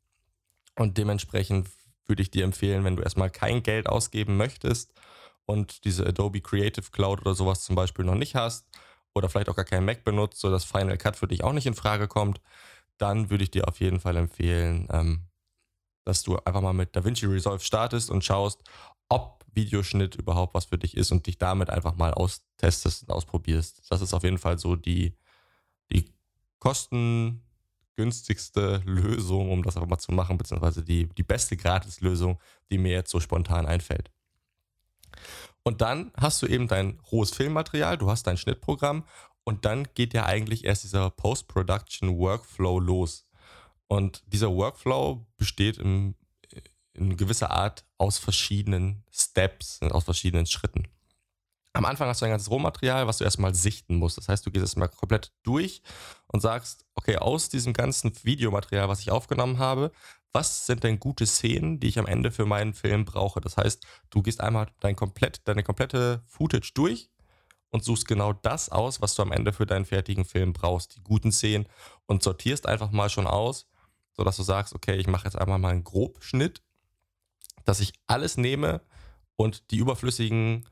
Und 0.76 0.96
dementsprechend 0.96 1.68
würde 2.10 2.22
ich 2.22 2.30
dir 2.30 2.44
empfehlen, 2.44 2.84
wenn 2.84 2.96
du 2.96 3.02
erstmal 3.02 3.30
kein 3.30 3.62
Geld 3.62 3.88
ausgeben 3.88 4.36
möchtest 4.36 4.92
und 5.46 5.86
diese 5.86 6.06
Adobe 6.06 6.42
Creative 6.42 6.90
Cloud 6.90 7.22
oder 7.22 7.34
sowas 7.34 7.64
zum 7.64 7.74
Beispiel 7.74 8.04
noch 8.04 8.14
nicht 8.14 8.34
hast, 8.34 8.66
oder 9.14 9.28
vielleicht 9.28 9.48
auch 9.48 9.56
gar 9.56 9.64
kein 9.64 9.84
Mac 9.84 10.04
benutzt, 10.04 10.40
sodass 10.40 10.64
Final 10.64 10.98
Cut 10.98 11.16
für 11.16 11.28
dich 11.28 11.42
auch 11.42 11.52
nicht 11.52 11.66
in 11.66 11.74
Frage 11.74 12.08
kommt, 12.08 12.40
dann 12.98 13.30
würde 13.30 13.44
ich 13.44 13.50
dir 13.50 13.66
auf 13.68 13.80
jeden 13.80 14.00
Fall 14.00 14.16
empfehlen, 14.16 14.86
ähm, 14.90 15.26
dass 16.04 16.22
du 16.22 16.36
einfach 16.38 16.60
mal 16.60 16.72
mit 16.72 16.94
DaVinci 16.94 17.26
Resolve 17.26 17.64
startest 17.64 18.10
und 18.10 18.24
schaust, 18.24 18.62
ob 19.08 19.44
Videoschnitt 19.52 20.14
überhaupt 20.14 20.54
was 20.54 20.66
für 20.66 20.78
dich 20.78 20.96
ist 20.96 21.10
und 21.10 21.26
dich 21.26 21.38
damit 21.38 21.70
einfach 21.70 21.96
mal 21.96 22.14
austestest 22.14 23.02
und 23.02 23.10
ausprobierst. 23.10 23.82
Das 23.90 24.00
ist 24.00 24.14
auf 24.14 24.22
jeden 24.22 24.38
Fall 24.38 24.58
so 24.58 24.76
die, 24.76 25.16
die 25.90 26.14
kostengünstigste 28.00 28.82
Lösung, 28.84 29.50
um 29.50 29.62
das 29.62 29.76
einfach 29.76 29.88
mal 29.88 29.98
zu 29.98 30.12
machen, 30.12 30.38
beziehungsweise 30.38 30.82
die, 30.82 31.08
die 31.08 31.22
beste 31.22 31.56
Gratislösung, 31.56 32.38
die 32.70 32.78
mir 32.78 32.92
jetzt 32.92 33.10
so 33.10 33.20
spontan 33.20 33.66
einfällt. 33.66 34.10
Und 35.62 35.82
dann 35.82 36.10
hast 36.16 36.40
du 36.42 36.46
eben 36.46 36.68
dein 36.68 36.98
rohes 37.12 37.30
Filmmaterial, 37.30 37.98
du 37.98 38.10
hast 38.10 38.26
dein 38.26 38.38
Schnittprogramm 38.38 39.04
und 39.44 39.64
dann 39.64 39.86
geht 39.94 40.14
ja 40.14 40.24
eigentlich 40.24 40.64
erst 40.64 40.84
dieser 40.84 41.10
Post-Production 41.10 42.18
Workflow 42.18 42.80
los. 42.80 43.26
Und 43.86 44.22
dieser 44.26 44.50
Workflow 44.50 45.26
besteht 45.36 45.76
in, 45.76 46.14
in 46.94 47.16
gewisser 47.16 47.50
Art 47.50 47.84
aus 47.98 48.18
verschiedenen 48.18 49.04
Steps, 49.12 49.82
aus 49.82 50.04
verschiedenen 50.04 50.46
Schritten. 50.46 50.88
Am 51.72 51.84
Anfang 51.84 52.08
hast 52.08 52.20
du 52.20 52.24
ein 52.24 52.32
ganzes 52.32 52.50
Rohmaterial, 52.50 53.06
was 53.06 53.18
du 53.18 53.24
erstmal 53.24 53.54
sichten 53.54 53.94
musst. 53.94 54.18
Das 54.18 54.28
heißt, 54.28 54.44
du 54.44 54.50
gehst 54.50 54.64
es 54.64 54.76
mal 54.76 54.88
komplett 54.88 55.32
durch 55.44 55.82
und 56.26 56.40
sagst, 56.40 56.84
okay, 56.96 57.16
aus 57.16 57.48
diesem 57.48 57.72
ganzen 57.72 58.12
Videomaterial, 58.24 58.88
was 58.88 59.00
ich 59.00 59.12
aufgenommen 59.12 59.58
habe, 59.58 59.92
was 60.32 60.66
sind 60.66 60.82
denn 60.82 60.98
gute 60.98 61.26
Szenen, 61.26 61.78
die 61.78 61.88
ich 61.88 61.98
am 61.98 62.06
Ende 62.06 62.32
für 62.32 62.44
meinen 62.44 62.74
Film 62.74 63.04
brauche. 63.04 63.40
Das 63.40 63.56
heißt, 63.56 63.84
du 64.10 64.22
gehst 64.22 64.40
einmal 64.40 64.68
dein 64.80 64.96
komplett, 64.96 65.46
deine 65.46 65.62
komplette 65.62 66.22
Footage 66.26 66.72
durch 66.74 67.10
und 67.70 67.84
suchst 67.84 68.06
genau 68.06 68.32
das 68.32 68.68
aus, 68.68 69.00
was 69.00 69.14
du 69.14 69.22
am 69.22 69.32
Ende 69.32 69.52
für 69.52 69.66
deinen 69.66 69.84
fertigen 69.84 70.24
Film 70.24 70.52
brauchst, 70.52 70.96
die 70.96 71.02
guten 71.02 71.30
Szenen 71.30 71.66
und 72.06 72.22
sortierst 72.22 72.66
einfach 72.66 72.90
mal 72.90 73.08
schon 73.08 73.26
aus, 73.26 73.68
sodass 74.16 74.36
du 74.36 74.42
sagst, 74.42 74.74
okay, 74.74 74.96
ich 74.96 75.06
mache 75.06 75.24
jetzt 75.24 75.38
einmal 75.38 75.58
mal 75.58 75.70
einen 75.70 75.84
Grobschnitt, 75.84 76.62
dass 77.64 77.80
ich 77.80 77.92
alles 78.08 78.36
nehme 78.36 78.82
und 79.36 79.70
die 79.70 79.78
überflüssigen 79.78 80.66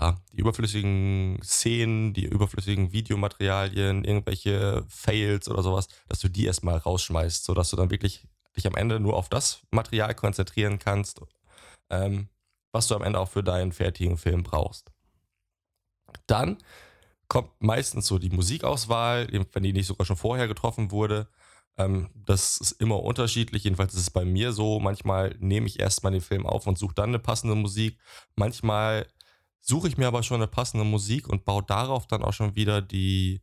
ja, 0.00 0.20
die 0.32 0.38
überflüssigen 0.38 1.40
Szenen, 1.42 2.14
die 2.14 2.24
überflüssigen 2.24 2.92
Videomaterialien, 2.92 4.04
irgendwelche 4.04 4.84
Fails 4.88 5.48
oder 5.48 5.62
sowas, 5.62 5.88
dass 6.08 6.20
du 6.20 6.28
die 6.28 6.46
erstmal 6.46 6.78
rausschmeißt, 6.78 7.44
sodass 7.44 7.70
du 7.70 7.76
dann 7.76 7.90
wirklich 7.90 8.26
dich 8.56 8.66
am 8.66 8.76
Ende 8.76 9.00
nur 9.00 9.16
auf 9.16 9.28
das 9.28 9.62
Material 9.70 10.14
konzentrieren 10.14 10.78
kannst, 10.78 11.20
ähm, 11.90 12.28
was 12.72 12.88
du 12.88 12.94
am 12.94 13.02
Ende 13.02 13.18
auch 13.18 13.28
für 13.28 13.42
deinen 13.42 13.72
fertigen 13.72 14.16
Film 14.16 14.42
brauchst. 14.42 14.90
Dann 16.26 16.58
kommt 17.28 17.50
meistens 17.58 18.06
so 18.06 18.18
die 18.18 18.30
Musikauswahl, 18.30 19.28
wenn 19.52 19.62
die 19.62 19.72
nicht 19.72 19.86
sogar 19.86 20.06
schon 20.06 20.16
vorher 20.16 20.48
getroffen 20.48 20.90
wurde. 20.90 21.28
Ähm, 21.76 22.10
das 22.14 22.58
ist 22.58 22.72
immer 22.72 23.02
unterschiedlich. 23.02 23.64
Jedenfalls 23.64 23.94
ist 23.94 24.00
es 24.00 24.10
bei 24.10 24.24
mir 24.24 24.52
so. 24.52 24.78
Manchmal 24.80 25.34
nehme 25.38 25.66
ich 25.66 25.80
erstmal 25.80 26.12
den 26.12 26.20
Film 26.20 26.46
auf 26.46 26.66
und 26.66 26.78
suche 26.78 26.94
dann 26.94 27.10
eine 27.10 27.18
passende 27.18 27.54
Musik. 27.54 27.98
Manchmal 28.36 29.06
suche 29.64 29.88
ich 29.88 29.96
mir 29.96 30.06
aber 30.06 30.22
schon 30.22 30.36
eine 30.36 30.46
passende 30.46 30.84
Musik 30.84 31.28
und 31.28 31.44
baue 31.44 31.62
darauf 31.62 32.06
dann 32.06 32.22
auch 32.22 32.34
schon 32.34 32.54
wieder 32.54 32.82
die, 32.82 33.40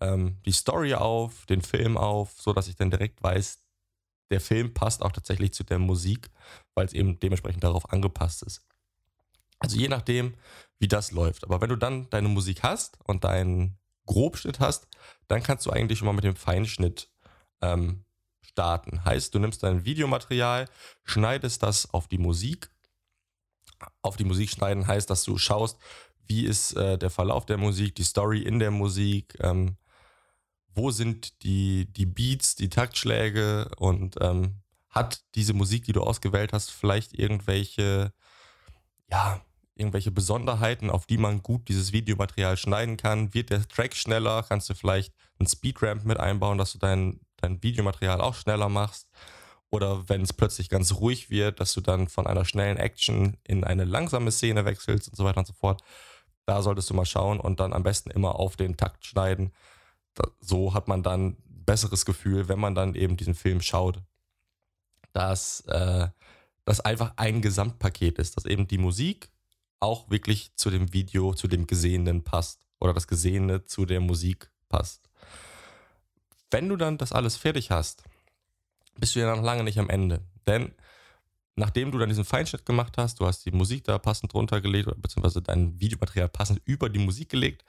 ähm, 0.00 0.38
die 0.46 0.52
Story 0.52 0.94
auf, 0.94 1.46
den 1.46 1.62
Film 1.62 1.96
auf, 1.96 2.40
sodass 2.40 2.68
ich 2.68 2.76
dann 2.76 2.90
direkt 2.90 3.22
weiß, 3.22 3.58
der 4.30 4.40
Film 4.40 4.72
passt 4.72 5.02
auch 5.02 5.12
tatsächlich 5.12 5.52
zu 5.52 5.64
der 5.64 5.78
Musik, 5.78 6.30
weil 6.74 6.86
es 6.86 6.92
eben 6.92 7.18
dementsprechend 7.18 7.64
darauf 7.64 7.92
angepasst 7.92 8.42
ist. 8.44 8.62
Also 9.58 9.76
je 9.76 9.88
nachdem, 9.88 10.34
wie 10.78 10.86
das 10.86 11.10
läuft. 11.10 11.44
Aber 11.44 11.60
wenn 11.60 11.70
du 11.70 11.76
dann 11.76 12.08
deine 12.10 12.28
Musik 12.28 12.62
hast 12.62 12.98
und 13.04 13.24
deinen 13.24 13.78
Grobschnitt 14.06 14.60
hast, 14.60 14.86
dann 15.26 15.42
kannst 15.42 15.66
du 15.66 15.70
eigentlich 15.70 15.98
schon 15.98 16.06
mal 16.06 16.12
mit 16.12 16.24
dem 16.24 16.36
Feinschnitt 16.36 17.10
ähm, 17.60 18.04
starten. 18.42 19.04
Heißt, 19.04 19.34
du 19.34 19.40
nimmst 19.40 19.64
dein 19.64 19.84
Videomaterial, 19.84 20.68
schneidest 21.04 21.64
das 21.64 21.92
auf 21.92 22.06
die 22.06 22.18
Musik. 22.18 22.70
Auf 24.02 24.16
die 24.16 24.24
Musik 24.24 24.50
schneiden 24.50 24.86
heißt, 24.86 25.08
dass 25.08 25.24
du 25.24 25.38
schaust, 25.38 25.78
wie 26.26 26.44
ist 26.44 26.74
äh, 26.74 26.98
der 26.98 27.10
Verlauf 27.10 27.46
der 27.46 27.56
Musik, 27.56 27.94
die 27.94 28.04
Story 28.04 28.42
in 28.42 28.58
der 28.58 28.70
Musik, 28.70 29.36
ähm, 29.40 29.76
wo 30.74 30.90
sind 30.90 31.42
die, 31.42 31.86
die 31.92 32.06
Beats, 32.06 32.54
die 32.54 32.68
Taktschläge 32.68 33.70
und 33.78 34.16
ähm, 34.20 34.60
hat 34.90 35.22
diese 35.34 35.54
Musik, 35.54 35.84
die 35.84 35.92
du 35.92 36.02
ausgewählt 36.02 36.52
hast, 36.52 36.70
vielleicht 36.70 37.18
irgendwelche, 37.18 38.12
ja, 39.10 39.40
irgendwelche 39.74 40.10
Besonderheiten, 40.10 40.90
auf 40.90 41.06
die 41.06 41.18
man 41.18 41.42
gut 41.42 41.68
dieses 41.68 41.92
Videomaterial 41.92 42.56
schneiden 42.56 42.96
kann? 42.96 43.32
Wird 43.32 43.50
der 43.50 43.66
Track 43.66 43.94
schneller? 43.94 44.44
Kannst 44.48 44.68
du 44.68 44.74
vielleicht 44.74 45.14
einen 45.38 45.48
Speedramp 45.48 46.04
mit 46.04 46.18
einbauen, 46.18 46.58
dass 46.58 46.72
du 46.72 46.78
dein, 46.78 47.20
dein 47.36 47.62
Videomaterial 47.62 48.20
auch 48.20 48.34
schneller 48.34 48.68
machst? 48.68 49.08
Oder 49.70 50.08
wenn 50.08 50.22
es 50.22 50.32
plötzlich 50.32 50.68
ganz 50.68 50.94
ruhig 50.94 51.30
wird, 51.30 51.60
dass 51.60 51.74
du 51.74 51.80
dann 51.80 52.08
von 52.08 52.26
einer 52.26 52.44
schnellen 52.44 52.78
Action 52.78 53.36
in 53.44 53.64
eine 53.64 53.84
langsame 53.84 54.30
Szene 54.30 54.64
wechselst 54.64 55.08
und 55.08 55.16
so 55.16 55.24
weiter 55.24 55.38
und 55.38 55.46
so 55.46 55.52
fort. 55.52 55.82
Da 56.46 56.62
solltest 56.62 56.88
du 56.88 56.94
mal 56.94 57.04
schauen 57.04 57.38
und 57.40 57.60
dann 57.60 57.74
am 57.74 57.82
besten 57.82 58.10
immer 58.10 58.36
auf 58.36 58.56
den 58.56 58.76
Takt 58.76 59.04
schneiden. 59.04 59.52
so 60.40 60.72
hat 60.74 60.88
man 60.88 61.02
dann 61.02 61.26
ein 61.26 61.64
besseres 61.66 62.06
Gefühl, 62.06 62.48
wenn 62.48 62.58
man 62.58 62.74
dann 62.74 62.94
eben 62.94 63.16
diesen 63.16 63.34
Film 63.34 63.60
schaut, 63.60 64.00
dass 65.12 65.60
äh, 65.66 66.08
das 66.64 66.80
einfach 66.80 67.12
ein 67.16 67.42
Gesamtpaket 67.42 68.18
ist, 68.18 68.36
dass 68.36 68.46
eben 68.46 68.66
die 68.66 68.78
Musik 68.78 69.30
auch 69.80 70.10
wirklich 70.10 70.54
zu 70.56 70.70
dem 70.70 70.92
Video, 70.92 71.34
zu 71.34 71.48
dem 71.48 71.66
Gesehenen 71.66 72.24
passt 72.24 72.66
oder 72.80 72.94
das 72.94 73.06
Gesehene 73.06 73.64
zu 73.64 73.84
der 73.84 74.00
Musik 74.00 74.50
passt. 74.68 75.08
Wenn 76.50 76.68
du 76.68 76.76
dann 76.76 76.98
das 76.98 77.12
alles 77.12 77.36
fertig 77.36 77.70
hast, 77.70 78.02
bist 78.98 79.14
du 79.14 79.20
ja 79.20 79.34
noch 79.34 79.42
lange 79.42 79.64
nicht 79.64 79.78
am 79.78 79.90
Ende. 79.90 80.20
Denn 80.46 80.72
nachdem 81.56 81.92
du 81.92 81.98
dann 81.98 82.08
diesen 82.08 82.24
Feinschnitt 82.24 82.66
gemacht 82.66 82.98
hast, 82.98 83.20
du 83.20 83.26
hast 83.26 83.44
die 83.44 83.50
Musik 83.50 83.84
da 83.84 83.98
passend 83.98 84.34
runtergelegt, 84.34 84.90
beziehungsweise 85.00 85.42
dein 85.42 85.78
Videomaterial 85.80 86.28
passend 86.28 86.60
über 86.64 86.88
die 86.88 87.00
Musik 87.00 87.28
gelegt, 87.28 87.64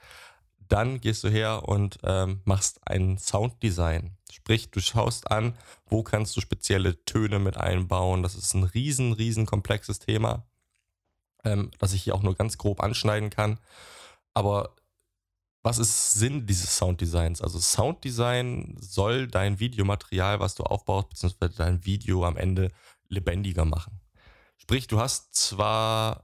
dann 0.68 1.00
gehst 1.00 1.24
du 1.24 1.28
her 1.28 1.68
und 1.68 1.98
ähm, 2.04 2.40
machst 2.44 2.80
ein 2.86 3.18
Sounddesign. 3.18 4.16
Sprich, 4.30 4.70
du 4.70 4.80
schaust 4.80 5.30
an, 5.30 5.54
wo 5.86 6.04
kannst 6.04 6.36
du 6.36 6.40
spezielle 6.40 7.04
Töne 7.04 7.40
mit 7.40 7.56
einbauen. 7.56 8.22
Das 8.22 8.36
ist 8.36 8.54
ein 8.54 8.62
riesen, 8.62 9.12
riesen 9.12 9.46
komplexes 9.46 9.98
Thema 9.98 10.44
ähm, 11.44 11.70
das 11.78 11.92
ich 11.92 12.02
hier 12.02 12.14
auch 12.14 12.22
nur 12.22 12.34
ganz 12.34 12.58
grob 12.58 12.82
anschneiden 12.82 13.30
kann. 13.30 13.58
Aber 14.34 14.74
was 15.62 15.78
ist 15.78 16.14
Sinn 16.14 16.46
dieses 16.46 16.76
Sounddesigns? 16.76 17.42
Also 17.42 17.58
Sounddesign 17.58 18.76
soll 18.80 19.26
dein 19.26 19.60
Videomaterial, 19.60 20.40
was 20.40 20.54
du 20.54 20.62
aufbaust, 20.62 21.10
beziehungsweise 21.10 21.56
dein 21.56 21.84
Video 21.84 22.24
am 22.24 22.36
Ende 22.36 22.70
lebendiger 23.08 23.64
machen. 23.64 24.00
Sprich, 24.56 24.86
du 24.86 25.00
hast 25.00 25.34
zwar 25.34 26.22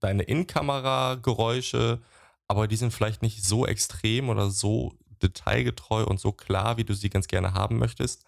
deine 0.00 0.24
In-Kamera-Geräusche, 0.24 2.02
aber 2.46 2.68
die 2.68 2.76
sind 2.76 2.92
vielleicht 2.92 3.22
nicht 3.22 3.42
so 3.44 3.66
extrem 3.66 4.28
oder 4.28 4.50
so 4.50 4.98
detailgetreu 5.22 6.04
und 6.04 6.20
so 6.20 6.32
klar, 6.32 6.76
wie 6.76 6.84
du 6.84 6.94
sie 6.94 7.08
ganz 7.08 7.28
gerne 7.28 7.54
haben 7.54 7.78
möchtest. 7.78 8.24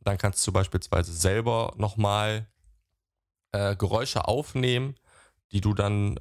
Dann 0.00 0.18
kannst 0.18 0.46
du 0.46 0.52
beispielsweise 0.52 1.12
selber 1.14 1.72
nochmal 1.76 2.48
äh, 3.52 3.76
Geräusche 3.76 4.28
aufnehmen, 4.28 4.96
die 5.52 5.60
du 5.60 5.72
dann 5.72 6.20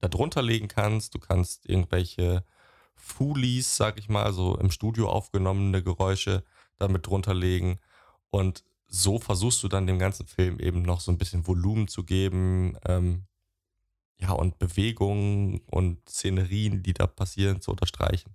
darunter 0.00 0.40
legen 0.40 0.68
kannst. 0.68 1.14
Du 1.14 1.18
kannst 1.18 1.68
irgendwelche 1.68 2.44
Foolies, 2.98 3.76
sag 3.76 3.98
ich 3.98 4.08
mal, 4.08 4.32
so 4.32 4.56
im 4.56 4.70
Studio 4.70 5.08
aufgenommene 5.08 5.82
Geräusche 5.82 6.44
damit 6.76 7.06
drunter 7.06 7.34
legen. 7.34 7.78
Und 8.30 8.64
so 8.86 9.18
versuchst 9.18 9.62
du 9.62 9.68
dann 9.68 9.86
dem 9.86 9.98
ganzen 9.98 10.26
Film 10.26 10.58
eben 10.60 10.82
noch 10.82 11.00
so 11.00 11.12
ein 11.12 11.18
bisschen 11.18 11.46
Volumen 11.46 11.88
zu 11.88 12.04
geben. 12.04 12.76
Ähm, 12.86 13.24
ja, 14.20 14.32
und 14.32 14.58
Bewegungen 14.58 15.60
und 15.66 16.08
Szenerien, 16.08 16.82
die 16.82 16.92
da 16.92 17.06
passieren, 17.06 17.60
zu 17.60 17.70
unterstreichen. 17.70 18.34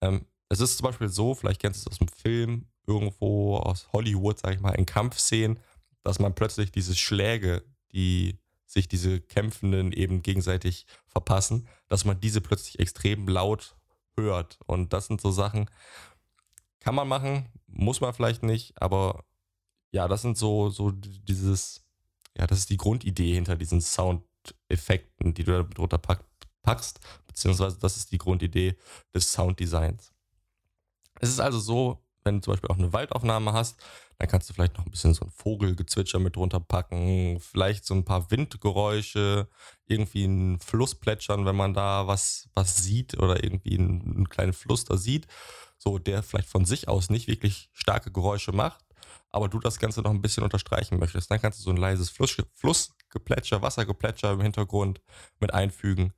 Ähm, 0.00 0.26
es 0.48 0.60
ist 0.60 0.78
zum 0.78 0.86
Beispiel 0.86 1.08
so, 1.08 1.34
vielleicht 1.34 1.60
kennst 1.60 1.84
du 1.84 1.90
es 1.90 1.94
aus 1.94 1.98
dem 1.98 2.08
Film, 2.08 2.66
irgendwo 2.86 3.56
aus 3.56 3.88
Hollywood, 3.92 4.38
sag 4.38 4.54
ich 4.54 4.60
mal, 4.60 4.70
in 4.70 4.86
Kampfszenen, 4.86 5.58
dass 6.02 6.18
man 6.18 6.34
plötzlich 6.34 6.70
diese 6.70 6.94
Schläge, 6.94 7.64
die 7.92 8.38
sich 8.66 8.88
diese 8.88 9.20
Kämpfenden 9.20 9.92
eben 9.92 10.22
gegenseitig 10.22 10.86
verpassen, 11.06 11.68
dass 11.88 12.04
man 12.04 12.20
diese 12.20 12.40
plötzlich 12.40 12.78
extrem 12.78 13.28
laut 13.28 13.76
hört. 14.18 14.58
Und 14.66 14.92
das 14.92 15.06
sind 15.06 15.20
so 15.20 15.30
Sachen, 15.30 15.70
kann 16.80 16.94
man 16.94 17.08
machen, 17.08 17.48
muss 17.66 18.00
man 18.00 18.12
vielleicht 18.12 18.42
nicht, 18.42 18.80
aber 18.80 19.24
ja, 19.92 20.08
das 20.08 20.22
sind 20.22 20.36
so, 20.36 20.68
so 20.68 20.90
dieses, 20.90 21.84
ja, 22.36 22.46
das 22.46 22.58
ist 22.58 22.70
die 22.70 22.76
Grundidee 22.76 23.34
hinter 23.34 23.56
diesen 23.56 23.80
Soundeffekten, 23.80 25.34
die 25.34 25.44
du 25.44 25.52
da 25.52 25.62
drunter 25.62 25.98
packst, 26.62 27.00
beziehungsweise 27.26 27.78
das 27.78 27.96
ist 27.96 28.12
die 28.12 28.18
Grundidee 28.18 28.76
des 29.14 29.32
Sounddesigns. 29.32 30.12
Es 31.20 31.30
ist 31.30 31.40
also 31.40 31.58
so, 31.58 32.05
wenn 32.26 32.36
du 32.36 32.40
zum 32.42 32.52
Beispiel 32.52 32.70
auch 32.70 32.78
eine 32.78 32.92
Waldaufnahme 32.92 33.52
hast, 33.52 33.80
dann 34.18 34.28
kannst 34.28 34.50
du 34.50 34.54
vielleicht 34.54 34.76
noch 34.76 34.84
ein 34.84 34.90
bisschen 34.90 35.14
so 35.14 35.24
ein 35.24 35.30
Vogelgezwitscher 35.30 36.18
mit 36.18 36.36
drunter 36.36 36.60
packen, 36.60 37.38
vielleicht 37.40 37.84
so 37.84 37.94
ein 37.94 38.04
paar 38.04 38.30
Windgeräusche, 38.30 39.48
irgendwie 39.86 40.24
ein 40.24 40.58
Flussplätschern, 40.60 41.46
wenn 41.46 41.56
man 41.56 41.72
da 41.72 42.06
was, 42.06 42.48
was 42.54 42.76
sieht 42.76 43.16
oder 43.18 43.42
irgendwie 43.42 43.78
einen, 43.78 44.02
einen 44.02 44.28
kleinen 44.28 44.52
Fluss 44.52 44.84
da 44.84 44.96
sieht, 44.96 45.26
so 45.78 45.98
der 45.98 46.22
vielleicht 46.22 46.48
von 46.48 46.64
sich 46.64 46.88
aus 46.88 47.10
nicht 47.10 47.28
wirklich 47.28 47.70
starke 47.72 48.10
Geräusche 48.10 48.52
macht, 48.52 48.84
aber 49.30 49.48
du 49.48 49.58
das 49.58 49.78
Ganze 49.78 50.00
noch 50.02 50.10
ein 50.10 50.22
bisschen 50.22 50.44
unterstreichen 50.44 50.98
möchtest. 50.98 51.30
Dann 51.30 51.40
kannst 51.40 51.60
du 51.60 51.64
so 51.64 51.70
ein 51.70 51.76
leises 51.76 52.10
Fluss, 52.10 52.36
Flussgeplätscher, 52.54 53.62
Wassergeplätscher 53.62 54.32
im 54.32 54.40
Hintergrund 54.40 55.00
mit 55.40 55.52
einfügen. 55.52 56.12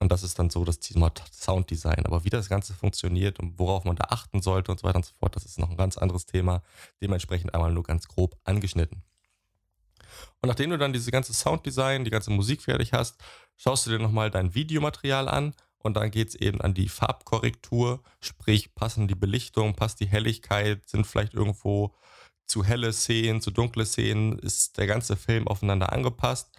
Und 0.00 0.10
das 0.10 0.22
ist 0.22 0.38
dann 0.38 0.48
so 0.48 0.64
das 0.64 0.80
Thema 0.80 1.12
Sounddesign. 1.30 2.06
Aber 2.06 2.24
wie 2.24 2.30
das 2.30 2.48
Ganze 2.48 2.72
funktioniert 2.72 3.38
und 3.38 3.58
worauf 3.58 3.84
man 3.84 3.96
da 3.96 4.04
achten 4.08 4.40
sollte 4.40 4.72
und 4.72 4.80
so 4.80 4.86
weiter 4.86 4.96
und 4.96 5.04
so 5.04 5.12
fort, 5.20 5.36
das 5.36 5.44
ist 5.44 5.58
noch 5.58 5.70
ein 5.70 5.76
ganz 5.76 5.98
anderes 5.98 6.24
Thema. 6.24 6.62
Dementsprechend 7.02 7.54
einmal 7.54 7.72
nur 7.72 7.82
ganz 7.82 8.08
grob 8.08 8.36
angeschnitten. 8.44 9.02
Und 10.40 10.48
nachdem 10.48 10.70
du 10.70 10.78
dann 10.78 10.94
diese 10.94 11.10
ganze 11.10 11.34
Sounddesign, 11.34 12.04
die 12.04 12.10
ganze 12.10 12.30
Musik 12.30 12.62
fertig 12.62 12.92
hast, 12.92 13.22
schaust 13.56 13.86
du 13.86 13.90
dir 13.90 13.98
nochmal 13.98 14.30
dein 14.30 14.54
Videomaterial 14.54 15.28
an 15.28 15.54
und 15.78 15.94
dann 15.94 16.10
geht 16.10 16.30
es 16.30 16.34
eben 16.34 16.60
an 16.60 16.74
die 16.74 16.88
Farbkorrektur, 16.88 18.02
sprich 18.20 18.74
passen 18.74 19.06
die 19.06 19.14
Belichtung, 19.14 19.74
passt 19.74 20.00
die 20.00 20.08
Helligkeit, 20.08 20.88
sind 20.88 21.06
vielleicht 21.06 21.34
irgendwo 21.34 21.94
zu 22.46 22.64
helle 22.64 22.92
Szenen, 22.92 23.40
zu 23.40 23.50
dunkle 23.50 23.86
Szenen, 23.86 24.38
ist 24.38 24.78
der 24.78 24.86
ganze 24.86 25.16
Film 25.16 25.46
aufeinander 25.46 25.92
angepasst 25.92 26.50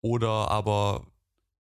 oder 0.00 0.50
aber 0.50 1.04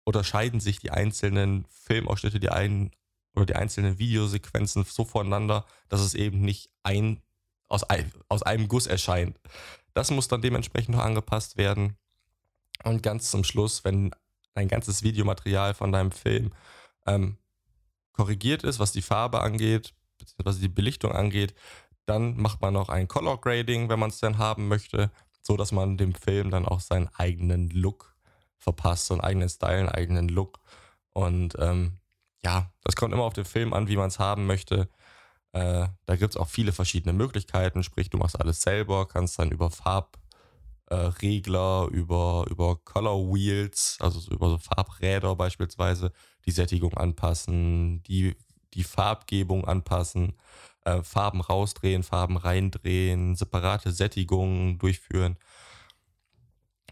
unterscheiden 0.03 0.60
sich 0.60 0.79
die 0.79 0.91
einzelnen 0.91 1.65
Filmausschnitte, 1.69 2.39
die 2.39 2.50
einen 2.50 2.91
oder 3.36 3.45
die 3.45 3.55
einzelnen 3.55 3.98
Videosequenzen 4.00 4.83
so 4.83 5.05
voneinander, 5.05 5.65
dass 5.89 6.01
es 6.01 6.13
eben 6.13 6.41
nicht 6.41 6.69
ein 6.83 7.22
aus, 7.67 7.83
aus 8.29 8.43
einem 8.43 8.67
Guss 8.67 8.88
erscheint. 8.88 9.39
Das 9.93 10.12
muss 10.12 10.27
dann 10.27 10.41
dementsprechend 10.41 10.95
noch 10.95 11.03
angepasst 11.03 11.57
werden. 11.57 11.98
Und 12.83 13.01
ganz 13.01 13.31
zum 13.31 13.43
Schluss, 13.43 13.83
wenn 13.83 14.12
ein 14.55 14.67
ganzes 14.67 15.03
Videomaterial 15.03 15.74
von 15.74 15.91
deinem 15.91 16.12
Film 16.12 16.51
ähm, 17.07 17.38
korrigiert 18.12 18.63
ist, 18.63 18.79
was 18.79 18.91
die 18.91 19.01
Farbe 19.01 19.41
angeht, 19.41 19.93
beziehungsweise 20.17 20.60
die 20.60 20.67
Belichtung 20.67 21.12
angeht, 21.12 21.55
dann 22.05 22.38
macht 22.38 22.62
man 22.62 22.74
noch 22.74 22.89
ein 22.89 23.07
Color 23.07 23.39
Grading, 23.41 23.89
wenn 23.89 24.00
man 24.00 24.10
es 24.10 24.19
dann 24.19 24.38
haben 24.38 24.67
möchte, 24.67 25.12
so 25.41 25.57
dass 25.57 25.72
man 25.72 25.98
dem 25.98 26.13
Film 26.13 26.51
dann 26.51 26.65
auch 26.65 26.79
seinen 26.79 27.07
eigenen 27.15 27.69
Look 27.69 28.12
verpasst, 28.63 29.08
so 29.08 29.13
einen 29.13 29.22
eigenen 29.22 29.50
Style, 29.50 29.79
einen 29.79 29.89
eigenen 29.89 30.29
Look. 30.29 30.60
Und 31.13 31.55
ähm, 31.60 32.00
ja, 32.43 32.72
das 32.84 32.96
kommt 32.96 33.13
immer 33.13 33.24
auf 33.24 33.34
den 33.34 33.46
Film 33.46 33.74
an, 33.74 33.88
wie 33.88 33.98
man 33.98 34.08
es 34.08 34.20
haben 34.20 34.46
möchte. 34.46 34.89
Äh, 35.53 35.88
da 36.05 36.15
gibt 36.15 36.34
es 36.34 36.38
auch 36.38 36.50
viele 36.50 36.72
verschiedene 36.72 37.13
Möglichkeiten, 37.13 37.84
sprich, 37.84 38.10
du 38.10 38.17
machst 38.17 38.39
alles 38.39 38.62
selber, 38.62 39.08
kannst 39.08 39.38
dann 39.38 39.51
über 39.51 39.70
Farbregler, 39.70 40.17
äh, 41.91 41.96
über, 41.96 42.46
über 42.50 42.77
Color 42.84 43.34
Wheels, 43.34 43.98
also 44.00 44.20
so 44.20 44.32
über 44.32 44.50
so 44.50 44.58
Farbräder 44.58 45.36
beispielsweise, 45.36 46.12
die 46.46 46.51
Sättigung 46.51 46.96
anpassen, 46.96 48.01
die, 48.03 48.36
die 48.74 48.84
Farbgebung 48.84 49.65
anpassen, 49.65 50.34
äh, 50.86 51.03
Farben 51.03 51.41
rausdrehen, 51.41 52.03
Farben 52.03 52.38
reindrehen, 52.38 53.36
separate 53.36 53.91
Sättigungen 53.91 54.79
durchführen. 54.79 55.38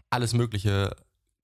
Alles 0.08 0.34
Mögliche 0.34 0.94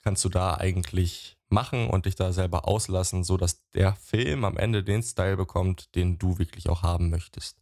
kannst 0.03 0.25
du 0.25 0.29
da 0.29 0.55
eigentlich 0.55 1.37
machen 1.49 1.89
und 1.89 2.07
dich 2.07 2.15
da 2.15 2.33
selber 2.33 2.69
auslassen, 2.69 3.25
sodass 3.25 3.69
der 3.71 3.95
Film 3.95 4.45
am 4.45 4.57
Ende 4.57 4.85
den 4.85 5.03
Style 5.03 5.37
bekommt, 5.37 5.95
den 5.95 6.19
du 6.19 6.39
wirklich 6.39 6.69
auch 6.69 6.83
haben 6.83 7.11
möchtest. 7.11 7.59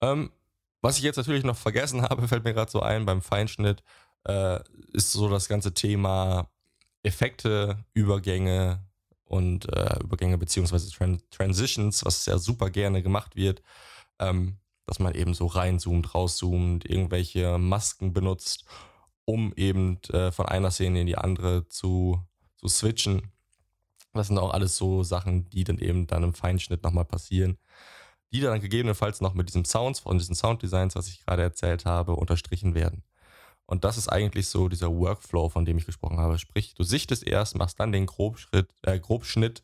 Ähm, 0.00 0.32
was 0.80 0.96
ich 0.98 1.04
jetzt 1.04 1.16
natürlich 1.16 1.44
noch 1.44 1.56
vergessen 1.56 2.02
habe, 2.08 2.28
fällt 2.28 2.44
mir 2.44 2.54
gerade 2.54 2.70
so 2.70 2.80
ein 2.80 3.06
beim 3.06 3.22
Feinschnitt, 3.22 3.82
äh, 4.24 4.60
ist 4.92 5.12
so 5.12 5.28
das 5.28 5.48
ganze 5.48 5.74
Thema 5.74 6.50
Effekte, 7.02 7.84
Übergänge 7.94 8.84
und 9.24 9.68
äh, 9.72 9.98
Übergänge 10.02 10.38
beziehungsweise 10.38 10.90
Tran 10.90 11.20
Transitions, 11.30 12.04
was 12.04 12.26
ja 12.26 12.38
super 12.38 12.70
gerne 12.70 13.02
gemacht 13.02 13.36
wird, 13.36 13.62
ähm, 14.18 14.58
dass 14.86 14.98
man 14.98 15.14
eben 15.14 15.34
so 15.34 15.46
reinzoomt, 15.46 16.14
rauszoomt, 16.14 16.84
irgendwelche 16.84 17.58
Masken 17.58 18.12
benutzt, 18.12 18.64
um 19.24 19.52
eben 19.54 20.02
äh, 20.10 20.32
von 20.32 20.46
einer 20.46 20.70
Szene 20.70 21.00
in 21.00 21.06
die 21.06 21.18
andere 21.18 21.68
zu 21.68 22.20
zu 22.62 22.68
switchen. 22.68 23.32
Das 24.12 24.28
sind 24.28 24.38
auch 24.38 24.52
alles 24.52 24.76
so 24.76 25.02
Sachen, 25.02 25.48
die 25.50 25.64
dann 25.64 25.78
eben 25.78 26.06
dann 26.06 26.22
im 26.22 26.34
Feinschnitt 26.34 26.82
nochmal 26.82 27.04
passieren, 27.04 27.58
die 28.32 28.40
dann 28.40 28.60
gegebenenfalls 28.60 29.20
noch 29.20 29.34
mit 29.34 29.48
diesem 29.48 29.64
Sounds 29.64 30.00
von 30.00 30.18
diesen 30.18 30.34
Sounddesigns, 30.34 30.94
was 30.94 31.08
ich 31.08 31.24
gerade 31.24 31.42
erzählt 31.42 31.84
habe, 31.84 32.14
unterstrichen 32.14 32.74
werden. 32.74 33.02
Und 33.66 33.84
das 33.84 33.96
ist 33.96 34.08
eigentlich 34.08 34.48
so 34.48 34.68
dieser 34.68 34.94
Workflow, 34.94 35.48
von 35.48 35.64
dem 35.64 35.78
ich 35.78 35.86
gesprochen 35.86 36.18
habe. 36.18 36.38
Sprich, 36.38 36.74
du 36.74 36.84
sichtest 36.84 37.26
erst, 37.26 37.56
machst 37.56 37.80
dann 37.80 37.92
den 37.92 38.06
Grobschritt, 38.06 38.68
äh, 38.82 38.98
Grobschnitt, 38.98 39.62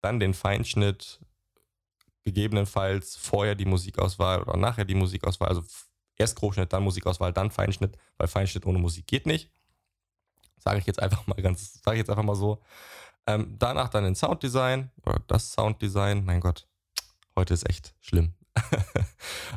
dann 0.00 0.18
den 0.18 0.34
Feinschnitt, 0.34 1.20
gegebenenfalls 2.24 3.16
vorher 3.16 3.54
die 3.54 3.64
Musikauswahl 3.64 4.42
oder 4.42 4.56
nachher 4.56 4.84
die 4.84 4.94
Musikauswahl. 4.94 5.48
Also 5.48 5.62
erst 6.20 6.36
Grobschnitt, 6.36 6.72
dann 6.72 6.84
Musikauswahl, 6.84 7.32
dann 7.32 7.50
Feinschnitt, 7.50 7.96
weil 8.18 8.28
Feinschnitt 8.28 8.66
ohne 8.66 8.78
Musik 8.78 9.06
geht 9.06 9.26
nicht. 9.26 9.50
Sage 10.58 10.78
ich 10.78 10.86
jetzt 10.86 11.02
einfach 11.02 11.26
mal 11.26 11.40
ganz, 11.40 11.82
sage 11.82 11.96
ich 11.96 12.00
jetzt 12.00 12.10
einfach 12.10 12.22
mal 12.22 12.36
so. 12.36 12.62
Ähm, 13.26 13.56
danach 13.58 13.88
dann 13.88 14.04
den 14.04 14.14
Sounddesign 14.14 14.90
oder 15.04 15.20
das 15.26 15.52
Sounddesign. 15.52 16.24
Mein 16.24 16.40
Gott, 16.40 16.68
heute 17.36 17.54
ist 17.54 17.68
echt 17.68 17.94
schlimm. 18.00 18.34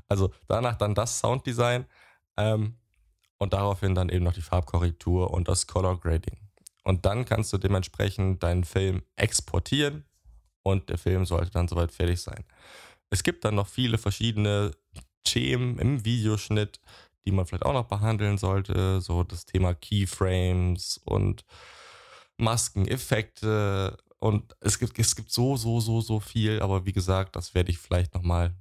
also 0.07 0.31
danach 0.47 0.77
dann 0.77 0.95
das 0.95 1.19
Sounddesign 1.19 1.85
ähm, 2.37 2.77
und 3.37 3.53
daraufhin 3.53 3.95
dann 3.95 4.09
eben 4.09 4.23
noch 4.23 4.33
die 4.33 4.41
Farbkorrektur 4.41 5.31
und 5.31 5.47
das 5.47 5.67
Color 5.67 5.99
Grading. 5.99 6.37
Und 6.83 7.05
dann 7.05 7.25
kannst 7.25 7.51
du 7.53 7.57
dementsprechend 7.57 8.43
deinen 8.43 8.63
Film 8.63 9.03
exportieren 9.15 10.05
und 10.63 10.89
der 10.89 10.97
Film 10.97 11.25
sollte 11.25 11.51
dann 11.51 11.67
soweit 11.67 11.91
fertig 11.91 12.21
sein. 12.21 12.45
Es 13.09 13.23
gibt 13.23 13.45
dann 13.45 13.55
noch 13.55 13.67
viele 13.67 13.97
verschiedene 13.97 14.71
Themen 15.23 15.79
im 15.79 16.05
Videoschnitt, 16.05 16.79
die 17.25 17.31
man 17.31 17.45
vielleicht 17.45 17.65
auch 17.65 17.73
noch 17.73 17.87
behandeln 17.87 18.37
sollte. 18.37 19.01
So 19.01 19.23
das 19.23 19.45
Thema 19.45 19.73
Keyframes 19.73 20.99
und 21.05 21.45
Maskeneffekte. 22.37 23.97
Und 24.19 24.55
es 24.59 24.79
gibt, 24.79 24.97
es 24.99 25.15
gibt 25.15 25.31
so, 25.31 25.57
so, 25.57 25.79
so, 25.79 26.01
so 26.01 26.19
viel. 26.19 26.61
Aber 26.61 26.85
wie 26.85 26.93
gesagt, 26.93 27.35
das 27.35 27.53
werde 27.53 27.71
ich 27.71 27.77
vielleicht 27.77 28.13
nochmal 28.13 28.53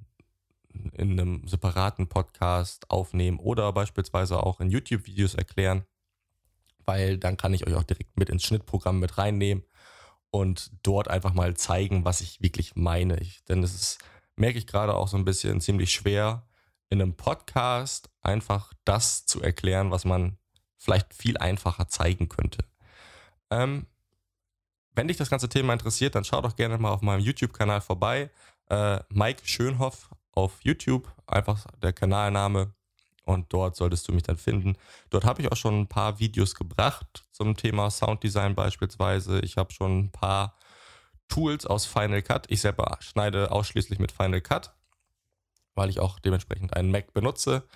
in 0.94 1.12
einem 1.12 1.46
separaten 1.46 2.08
Podcast 2.08 2.90
aufnehmen 2.90 3.38
oder 3.38 3.72
beispielsweise 3.72 4.42
auch 4.42 4.60
in 4.60 4.70
YouTube-Videos 4.70 5.34
erklären. 5.34 5.84
Weil 6.84 7.18
dann 7.18 7.36
kann 7.36 7.54
ich 7.54 7.66
euch 7.66 7.74
auch 7.74 7.84
direkt 7.84 8.18
mit 8.18 8.28
ins 8.28 8.42
Schnittprogramm 8.44 8.98
mit 8.98 9.18
reinnehmen 9.18 9.64
und 10.30 10.72
dort 10.82 11.08
einfach 11.08 11.34
mal 11.34 11.56
zeigen, 11.56 12.04
was 12.04 12.20
ich 12.20 12.40
wirklich 12.40 12.74
meine. 12.74 13.20
Ich, 13.20 13.44
denn 13.44 13.62
es 13.62 13.74
ist, 13.74 13.98
merke 14.34 14.58
ich 14.58 14.66
gerade 14.66 14.94
auch 14.94 15.06
so 15.06 15.16
ein 15.16 15.24
bisschen 15.24 15.60
ziemlich 15.60 15.92
schwer, 15.92 16.44
in 16.92 17.00
einem 17.00 17.16
Podcast 17.16 18.10
einfach 18.20 18.74
das 18.84 19.24
zu 19.24 19.40
erklären, 19.40 19.90
was 19.90 20.04
man 20.04 20.36
vielleicht 20.76 21.14
viel 21.14 21.38
einfacher 21.38 21.88
zeigen 21.88 22.28
könnte. 22.28 22.66
Ähm, 23.50 23.86
wenn 24.94 25.08
dich 25.08 25.16
das 25.16 25.30
ganze 25.30 25.48
Thema 25.48 25.72
interessiert, 25.72 26.14
dann 26.14 26.24
schau 26.24 26.42
doch 26.42 26.54
gerne 26.54 26.76
mal 26.76 26.90
auf 26.90 27.00
meinem 27.00 27.20
YouTube-Kanal 27.20 27.80
vorbei. 27.80 28.30
Äh, 28.68 29.00
Mike 29.08 29.40
Schönhoff 29.44 30.10
auf 30.32 30.62
YouTube, 30.62 31.10
einfach 31.26 31.66
der 31.82 31.94
Kanalname. 31.94 32.74
Und 33.24 33.50
dort 33.54 33.74
solltest 33.74 34.06
du 34.08 34.12
mich 34.12 34.24
dann 34.24 34.36
finden. 34.36 34.76
Dort 35.08 35.24
habe 35.24 35.40
ich 35.40 35.50
auch 35.50 35.56
schon 35.56 35.80
ein 35.80 35.88
paar 35.88 36.18
Videos 36.18 36.54
gebracht 36.54 37.24
zum 37.30 37.56
Thema 37.56 37.88
Sounddesign 37.88 38.54
beispielsweise. 38.54 39.40
Ich 39.40 39.56
habe 39.56 39.72
schon 39.72 39.98
ein 39.98 40.12
paar 40.12 40.58
Tools 41.28 41.64
aus 41.64 41.86
Final 41.86 42.20
Cut. 42.20 42.50
Ich 42.50 42.60
selber 42.60 42.98
schneide 43.00 43.50
ausschließlich 43.50 43.98
mit 43.98 44.12
Final 44.12 44.42
Cut 44.42 44.74
weil 45.74 45.90
ich 45.90 46.00
auch 46.00 46.18
dementsprechend 46.18 46.76
einen 46.76 46.90
Mac 46.90 47.12
benutze 47.12 47.66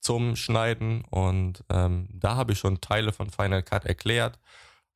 zum 0.00 0.36
Schneiden. 0.36 1.04
Und 1.10 1.64
ähm, 1.68 2.08
da 2.12 2.36
habe 2.36 2.52
ich 2.52 2.58
schon 2.58 2.80
Teile 2.80 3.12
von 3.12 3.30
Final 3.30 3.62
Cut 3.62 3.86
erklärt, 3.86 4.38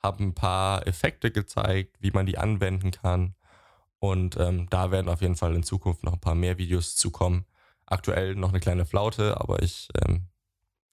habe 0.03 0.23
ein 0.23 0.35
paar 0.35 0.87
Effekte 0.87 1.31
gezeigt, 1.31 1.97
wie 2.01 2.11
man 2.11 2.27
die 2.27 2.39
anwenden 2.39 2.91
kann. 2.91 3.35
Und 3.99 4.37
ähm, 4.37 4.69
da 4.69 4.91
werden 4.91 5.09
auf 5.09 5.23
jeden 5.23 5.37
Fall 5.37 5.55
in 5.55 5.63
Zukunft 5.63 6.05
noch 6.05 6.13
ein 6.13 6.21
paar 6.21 6.35
mehr 6.35 6.59
Videos 6.59 6.97
zukommen. 6.97 7.47
Aktuell 7.87 8.35
noch 8.35 8.51
eine 8.51 8.61
kleine 8.61 8.87
Flaute, 8.87 9.41
aber 9.41 9.63
ich 9.63 9.89
ähm, 10.03 10.29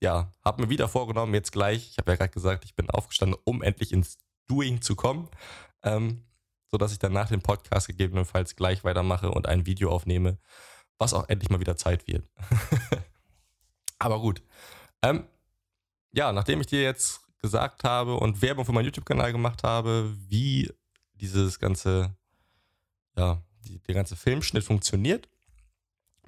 ja, 0.02 0.32
habe 0.44 0.64
mir 0.64 0.70
wieder 0.70 0.88
vorgenommen, 0.88 1.34
jetzt 1.34 1.52
gleich, 1.52 1.92
ich 1.92 1.98
habe 1.98 2.12
ja 2.12 2.18
gerade 2.18 2.32
gesagt, 2.32 2.66
ich 2.66 2.76
bin 2.76 2.90
aufgestanden, 2.90 3.40
um 3.44 3.62
endlich 3.62 3.94
ins 3.94 4.18
Doing 4.48 4.82
zu 4.82 4.96
kommen, 4.96 5.30
ähm, 5.84 6.26
sodass 6.70 6.92
ich 6.92 7.00
dann 7.00 7.14
nach 7.14 7.30
dem 7.30 7.42
Podcast 7.42 7.88
gegebenenfalls 7.88 8.56
gleich 8.56 8.84
weitermache 8.84 9.30
und 9.30 9.48
ein 9.48 9.66
Video 9.66 9.92
aufnehme, 9.92 10.38
was 11.02 11.14
auch 11.14 11.28
endlich 11.28 11.50
mal 11.50 11.60
wieder 11.60 11.76
Zeit 11.76 12.08
wird. 12.08 12.24
Aber 14.00 14.20
gut. 14.20 14.44
Ähm, 15.02 15.26
ja, 16.14 16.32
nachdem 16.32 16.62
ich 16.62 16.68
dir 16.68 16.84
jetzt 16.84 17.22
gesagt 17.42 17.84
habe 17.84 18.16
und 18.16 18.42
Werbung 18.42 18.66
für 18.66 18.72
meinen 18.72 18.86
YouTube-Kanal 18.86 19.32
gemacht 19.32 19.64
habe, 19.64 20.16
wie 20.30 20.72
dieses 21.16 21.60
ganze, 21.60 22.16
ja, 23.18 23.42
die, 23.66 23.80
der 23.80 23.96
ganze 23.96 24.16
Filmschnitt 24.16 24.64
funktioniert, 24.64 25.28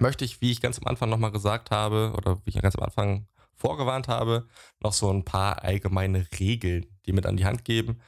möchte 0.00 0.24
ich, 0.24 0.40
wie 0.40 0.50
ich 0.50 0.60
ganz 0.60 0.78
am 0.78 0.88
Anfang 0.88 1.08
nochmal 1.08 1.30
gesagt 1.30 1.70
habe, 1.70 2.12
oder 2.16 2.40
wie 2.44 2.50
ich 2.50 2.60
ganz 2.60 2.76
am 2.76 2.82
Anfang 2.82 3.28
vorgewarnt 3.54 4.08
habe, 4.08 4.48
noch 4.80 4.92
so 4.92 5.08
ein 5.08 5.24
paar 5.24 5.62
allgemeine 5.62 6.26
Regeln, 6.40 6.86
die 7.06 7.12
mit 7.12 7.26
an 7.26 7.36
die 7.36 7.44
Hand 7.44 7.64
geben, 7.64 8.00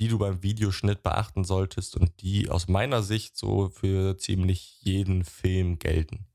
die 0.00 0.08
du 0.08 0.18
beim 0.18 0.42
Videoschnitt 0.42 1.02
beachten 1.02 1.44
solltest 1.44 1.94
und 1.94 2.22
die 2.22 2.48
aus 2.48 2.68
meiner 2.68 3.02
Sicht 3.02 3.36
so 3.36 3.68
für 3.68 4.16
ziemlich 4.16 4.80
jeden 4.80 5.24
Film 5.24 5.78
gelten. 5.78 6.26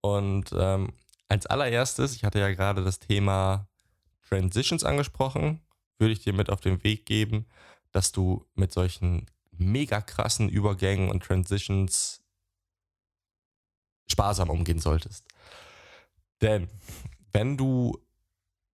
Und 0.00 0.54
ähm, 0.56 0.92
als 1.26 1.46
allererstes, 1.46 2.14
ich 2.14 2.22
hatte 2.22 2.38
ja 2.38 2.48
gerade 2.52 2.84
das 2.84 3.00
Thema 3.00 3.68
Transitions 4.28 4.84
angesprochen, 4.84 5.60
würde 5.98 6.12
ich 6.12 6.20
dir 6.20 6.32
mit 6.32 6.48
auf 6.48 6.60
den 6.60 6.84
Weg 6.84 7.06
geben, 7.06 7.46
dass 7.90 8.12
du 8.12 8.46
mit 8.54 8.72
solchen 8.72 9.26
mega 9.50 10.00
krassen 10.00 10.48
Übergängen 10.48 11.10
und 11.10 11.24
Transitions 11.24 12.22
sparsam 14.06 14.48
umgehen 14.48 14.78
solltest. 14.78 15.24
Denn 16.40 16.68
wenn 17.32 17.56
du 17.56 17.98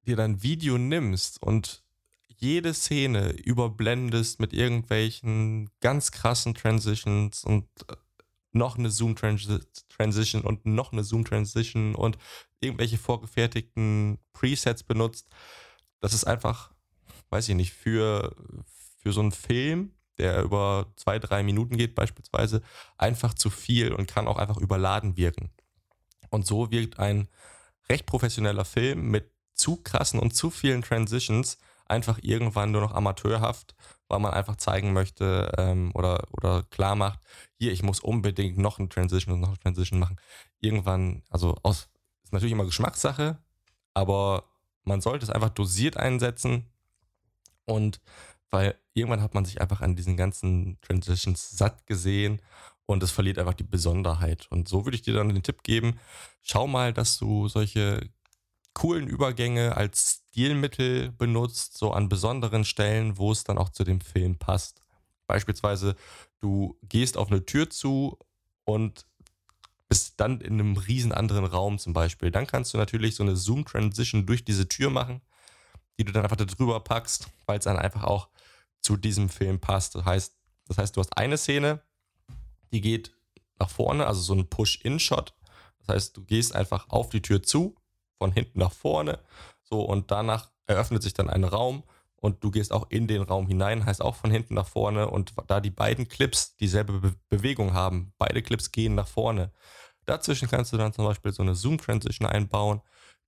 dir 0.08 0.15
dein 0.15 0.41
Video 0.41 0.80
nimmst 0.80 1.43
und 1.43 1.84
jede 2.39 2.73
Szene 2.73 3.32
überblendest 3.32 4.39
mit 4.39 4.54
irgendwelchen 4.54 5.69
ganz 5.82 6.12
krassen 6.12 6.54
Transitions 6.54 7.43
und 7.43 7.67
äh, 7.89 7.95
noch 8.52 8.78
eine 8.78 8.89
Zoom-Transition 8.89 10.41
und 10.41 10.65
noch 10.65 10.91
eine 10.91 11.04
Zoom-Transition 11.04 11.95
und 11.95 12.17
irgendwelche 12.62 12.97
vorgefertigten 12.97 14.17
Presets 14.34 14.84
benutzt. 14.84 15.28
Das 15.99 16.13
ist 16.13 16.25
einfach, 16.25 16.71
weiß 17.30 17.49
ich 17.49 17.56
nicht, 17.56 17.73
für, 17.73 18.36
für 18.97 19.13
so 19.13 19.21
einen 19.21 19.32
Film, 19.32 19.93
der 20.17 20.41
über 20.41 20.91
zwei, 20.95 21.19
drei 21.19 21.43
Minuten 21.43 21.78
geht 21.78 21.93
beispielsweise, 21.93 22.62
einfach 22.97 23.34
zu 23.34 23.49
viel 23.49 23.93
und 23.93 24.08
kann 24.08 24.28
auch 24.28 24.38
einfach 24.38 24.58
überladen 24.58 25.15
wirken. 25.15 25.52
Und 26.30 26.47
so 26.47 26.71
wirkt 26.71 26.99
ein 26.99 27.28
recht 27.89 28.06
professioneller 28.06 28.65
Film 28.65 29.10
mit 29.10 29.32
zu 29.54 29.78
krassen 29.78 30.19
und 30.19 30.34
zu 30.34 30.49
vielen 30.49 30.82
Transitions 30.82 31.58
einfach 31.89 32.19
irgendwann 32.21 32.71
nur 32.71 32.82
noch 32.82 32.93
amateurhaft, 32.93 33.75
weil 34.08 34.19
man 34.19 34.34
einfach 34.34 34.56
zeigen 34.58 34.93
möchte 34.93 35.52
ähm, 35.58 35.91
oder, 35.95 36.28
oder 36.32 36.63
klar 36.63 36.95
macht, 36.95 37.19
hier, 37.58 37.71
ich 37.71 37.84
muss 37.84 37.99
unbedingt 37.99 38.58
noch 38.58 38.80
eine 38.80 38.89
Transition 38.89 39.36
und 39.36 39.41
noch 39.41 39.49
eine 39.49 39.60
Transition 39.60 39.99
machen. 39.99 40.17
Irgendwann, 40.62 41.23
also 41.30 41.58
aus, 41.63 41.89
ist 42.23 42.34
natürlich 42.34 42.54
immer 42.54 42.65
Geschmackssache, 42.65 43.39
aber 43.93 44.45
man 44.84 45.02
sollte 45.02 45.25
es 45.25 45.32
einfach 45.32 45.49
dosiert 45.49 45.97
einsetzen 45.97 46.67
Und 47.65 48.02
weil 48.49 48.75
irgendwann 48.93 49.21
hat 49.21 49.34
man 49.36 49.45
sich 49.45 49.62
einfach 49.62 49.82
an 49.82 49.95
diesen 49.95 50.17
ganzen 50.17 50.80
Transitions 50.82 51.52
satt 51.52 51.86
gesehen 51.88 52.41
und 52.86 53.04
es 53.04 53.12
verliert 53.12 53.38
einfach 53.39 53.54
die 53.54 53.63
Besonderheit. 53.63 54.47
Und 54.49 54.67
so 54.67 54.86
würde 54.86 54.95
ich 54.95 55.04
dir 55.04 55.13
dann 55.13 55.30
den 55.30 55.43
Tipp 55.43 55.63
geben, 55.63 55.99
schau 56.41 56.67
mal, 56.67 56.93
dass 56.93 57.17
du 57.17 57.47
solche 57.47 58.10
coolen 58.73 59.08
Übergänge 59.08 59.75
als 59.75 60.21
Stilmittel 60.32 61.12
benutzt, 61.12 61.77
so 61.77 61.91
an 61.91 62.10
besonderen 62.10 62.63
Stellen, 62.65 63.17
wo 63.17 63.32
es 63.32 63.43
dann 63.43 63.58
auch 63.58 63.69
zu 63.69 63.84
dem 63.84 64.01
Film 64.01 64.38
passt. 64.38 64.82
Beispielsweise, 65.27 65.95
du 66.39 66.77
gehst 66.84 67.17
auf 67.17 67.29
eine 67.29 67.45
Tür 67.45 67.69
zu 67.69 68.17
und 68.63 69.05
bist 69.88 70.19
dann 70.19 70.39
in 70.39 70.53
einem 70.53 70.77
riesen 70.77 71.12
anderen 71.12 71.45
Raum 71.45 71.79
zum 71.79 71.93
Beispiel. 71.93 72.32
Dann 72.32 72.47
kannst 72.47 72.73
du 72.73 72.77
natürlich 72.77 73.15
so 73.15 73.23
eine 73.23 73.36
Zoom-Transition 73.36 74.25
durch 74.25 74.45
diese 74.45 74.69
Tür 74.69 74.91
machen, 74.91 75.21
die 75.97 76.05
du 76.05 76.12
dann 76.12 76.23
einfach 76.23 76.38
da 76.38 76.45
drüber 76.45 76.79
packst, 76.79 77.27
weil 77.47 77.58
es 77.58 77.65
dann 77.65 77.77
einfach 77.77 78.03
auch 78.03 78.29
zu 78.82 78.95
diesem 78.95 79.29
Film 79.29 79.60
passt. 79.60 79.95
Das 79.95 80.05
heißt, 80.05 80.36
das 80.67 80.77
heißt, 80.77 80.95
du 80.95 81.01
hast 81.01 81.17
eine 81.17 81.38
Szene, 81.38 81.82
die 82.71 82.82
geht 82.82 83.15
nach 83.60 83.69
vorne, 83.69 84.05
also 84.05 84.21
so 84.21 84.34
ein 84.34 84.47
Push-In-Shot. 84.47 85.34
Das 85.79 85.95
heißt, 85.95 86.17
du 86.17 86.23
gehst 86.23 86.55
einfach 86.55 86.89
auf 86.89 87.10
die 87.10 87.21
Tür 87.21 87.43
zu, 87.43 87.75
von 88.19 88.32
hinten 88.32 88.60
nach 88.60 88.73
vorne, 88.73 89.19
so 89.63 89.82
und 89.82 90.12
danach 90.12 90.51
eröffnet 90.67 91.01
sich 91.01 91.13
dann 91.13 91.29
ein 91.29 91.43
Raum 91.43 91.84
und 92.17 92.43
du 92.43 92.51
gehst 92.51 92.71
auch 92.71 92.89
in 92.89 93.08
den 93.08 93.23
Raum 93.23 93.47
hinein, 93.47 93.86
heißt 93.86 94.01
auch 94.01 94.15
von 94.15 94.29
hinten 94.29 94.53
nach 94.53 94.67
vorne 94.67 95.10
und 95.10 95.34
da 95.47 95.60
die 95.62 95.71
beiden 95.71 96.08
Clips 96.08 96.55
dieselbe 96.58 96.99
Be 96.99 97.15
Bewegung 97.29 97.73
haben, 97.73 98.13
beide 98.17 98.41
Clips 98.43 98.71
gehen 98.71 98.93
nach 98.93 99.08
vorne. 99.08 99.51
Dazwischen 100.05 100.49
kannst 100.49 100.73
du 100.73 100.77
dann 100.77 100.93
zum 100.93 101.05
Beispiel 101.05 101.32
so 101.32 101.41
eine 101.41 101.55
Zoom-Transition 101.55 102.27
einbauen, 102.27 102.82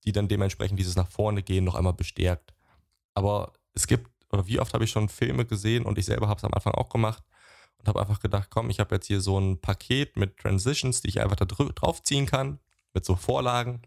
die 0.04 0.12
dann 0.12 0.28
dementsprechend 0.28 0.78
dieses 0.78 0.96
nach 0.96 1.08
vorne 1.08 1.42
gehen 1.42 1.64
noch 1.64 1.74
einmal 1.74 1.94
bestärkt. 1.94 2.54
Aber 3.14 3.52
es 3.72 3.86
gibt, 3.86 4.10
oder 4.30 4.46
wie 4.46 4.60
oft 4.60 4.74
habe 4.74 4.84
ich 4.84 4.90
schon 4.90 5.08
Filme 5.08 5.46
gesehen 5.46 5.84
und 5.84 5.98
ich 5.98 6.06
selber 6.06 6.28
habe 6.28 6.38
es 6.38 6.44
am 6.44 6.52
Anfang 6.52 6.74
auch 6.74 6.88
gemacht 6.88 7.22
und 7.78 7.88
habe 7.88 8.00
einfach 8.00 8.20
gedacht, 8.20 8.48
komm, 8.50 8.70
ich 8.70 8.80
habe 8.80 8.94
jetzt 8.94 9.06
hier 9.06 9.20
so 9.20 9.38
ein 9.38 9.60
Paket 9.60 10.16
mit 10.16 10.38
Transitions, 10.38 11.00
die 11.00 11.08
ich 11.08 11.20
einfach 11.20 11.36
da 11.36 11.44
draufziehen 11.44 12.26
kann, 12.26 12.58
mit 12.94 13.04
so 13.04 13.16
Vorlagen. 13.16 13.82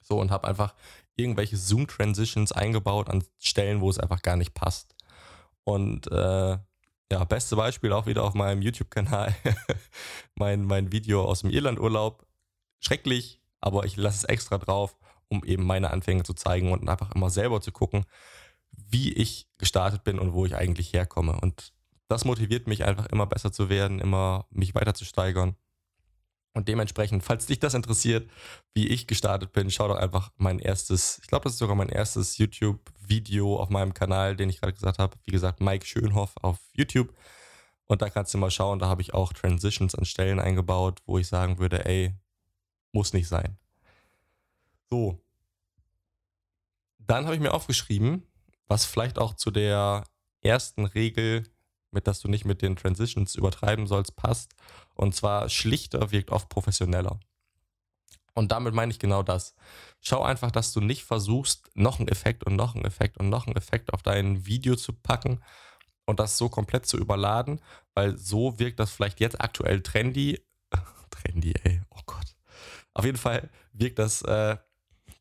So 0.00 0.18
und 0.18 0.30
habe 0.30 0.48
einfach 0.48 0.74
irgendwelche 1.16 1.56
Zoom-Transitions 1.56 2.52
eingebaut 2.52 3.08
an 3.08 3.24
Stellen, 3.38 3.80
wo 3.80 3.90
es 3.90 3.98
einfach 3.98 4.22
gar 4.22 4.36
nicht 4.36 4.54
passt. 4.54 4.94
Und 5.64 6.10
äh, 6.10 6.58
ja, 7.12 7.24
beste 7.24 7.56
Beispiel 7.56 7.92
auch 7.92 8.06
wieder 8.06 8.22
auf 8.24 8.34
meinem 8.34 8.62
YouTube-Kanal. 8.62 9.34
mein, 10.34 10.64
mein 10.64 10.92
Video 10.92 11.24
aus 11.24 11.40
dem 11.40 11.50
Irlandurlaub. 11.50 12.26
Schrecklich, 12.78 13.40
aber 13.60 13.84
ich 13.84 13.96
lasse 13.96 14.18
es 14.18 14.24
extra 14.24 14.58
drauf, 14.58 14.96
um 15.28 15.44
eben 15.44 15.64
meine 15.66 15.90
Anfänge 15.90 16.22
zu 16.22 16.34
zeigen 16.34 16.72
und 16.72 16.88
einfach 16.88 17.14
immer 17.14 17.28
selber 17.28 17.60
zu 17.60 17.72
gucken, 17.72 18.06
wie 18.72 19.12
ich 19.12 19.48
gestartet 19.58 20.04
bin 20.04 20.18
und 20.18 20.32
wo 20.32 20.46
ich 20.46 20.54
eigentlich 20.54 20.92
herkomme. 20.92 21.38
Und 21.40 21.72
das 22.08 22.24
motiviert 22.24 22.66
mich 22.66 22.84
einfach 22.84 23.06
immer 23.06 23.26
besser 23.26 23.52
zu 23.52 23.68
werden, 23.68 24.00
immer 24.00 24.46
mich 24.50 24.74
weiter 24.74 24.94
zu 24.94 25.04
steigern. 25.04 25.56
Und 26.52 26.66
dementsprechend, 26.66 27.22
falls 27.22 27.46
dich 27.46 27.60
das 27.60 27.74
interessiert, 27.74 28.28
wie 28.74 28.88
ich 28.88 29.06
gestartet 29.06 29.52
bin, 29.52 29.70
schau 29.70 29.86
doch 29.86 29.96
einfach 29.96 30.32
mein 30.36 30.58
erstes, 30.58 31.20
ich 31.22 31.28
glaube, 31.28 31.44
das 31.44 31.52
ist 31.52 31.58
sogar 31.60 31.76
mein 31.76 31.88
erstes 31.88 32.38
YouTube-Video 32.38 33.56
auf 33.56 33.70
meinem 33.70 33.94
Kanal, 33.94 34.36
den 34.36 34.50
ich 34.50 34.60
gerade 34.60 34.72
gesagt 34.72 34.98
habe. 34.98 35.16
Wie 35.24 35.30
gesagt, 35.30 35.60
Mike 35.60 35.86
Schönhoff 35.86 36.32
auf 36.42 36.58
YouTube. 36.72 37.14
Und 37.86 38.02
da 38.02 38.10
kannst 38.10 38.34
du 38.34 38.38
mal 38.38 38.50
schauen, 38.50 38.80
da 38.80 38.88
habe 38.88 39.02
ich 39.02 39.14
auch 39.14 39.32
Transitions 39.32 39.94
an 39.94 40.04
Stellen 40.04 40.40
eingebaut, 40.40 41.00
wo 41.06 41.18
ich 41.18 41.28
sagen 41.28 41.58
würde, 41.58 41.84
ey, 41.86 42.14
muss 42.92 43.12
nicht 43.12 43.28
sein. 43.28 43.56
So. 44.90 45.20
Dann 46.98 47.24
habe 47.26 47.34
ich 47.36 47.40
mir 47.40 47.54
aufgeschrieben, 47.54 48.24
was 48.66 48.84
vielleicht 48.84 49.18
auch 49.18 49.34
zu 49.34 49.50
der 49.50 50.04
ersten 50.42 50.84
Regel 50.84 51.44
mit 51.92 52.06
dass 52.06 52.20
du 52.20 52.28
nicht 52.28 52.44
mit 52.44 52.62
den 52.62 52.76
Transitions 52.76 53.34
übertreiben 53.34 53.86
sollst, 53.86 54.16
passt. 54.16 54.54
Und 54.94 55.14
zwar 55.14 55.48
schlichter 55.48 56.10
wirkt 56.10 56.30
oft 56.30 56.48
professioneller. 56.48 57.18
Und 58.34 58.52
damit 58.52 58.74
meine 58.74 58.92
ich 58.92 58.98
genau 58.98 59.22
das. 59.22 59.54
Schau 60.00 60.22
einfach, 60.22 60.50
dass 60.50 60.72
du 60.72 60.80
nicht 60.80 61.04
versuchst, 61.04 61.70
noch 61.74 61.98
einen 61.98 62.08
Effekt 62.08 62.44
und 62.44 62.56
noch 62.56 62.74
einen 62.74 62.84
Effekt 62.84 63.18
und 63.18 63.28
noch 63.28 63.46
einen 63.46 63.56
Effekt 63.56 63.92
auf 63.92 64.02
dein 64.02 64.46
Video 64.46 64.76
zu 64.76 64.92
packen 64.92 65.42
und 66.06 66.20
das 66.20 66.38
so 66.38 66.48
komplett 66.48 66.86
zu 66.86 66.96
überladen, 66.96 67.60
weil 67.94 68.16
so 68.16 68.58
wirkt 68.58 68.80
das 68.80 68.90
vielleicht 68.90 69.20
jetzt 69.20 69.40
aktuell 69.40 69.82
trendy. 69.82 70.42
trendy, 71.10 71.54
ey, 71.64 71.82
oh 71.90 72.00
Gott. 72.06 72.34
Auf 72.94 73.04
jeden 73.04 73.18
Fall 73.18 73.50
wirkt 73.72 73.98
das 73.98 74.22
äh, 74.22 74.56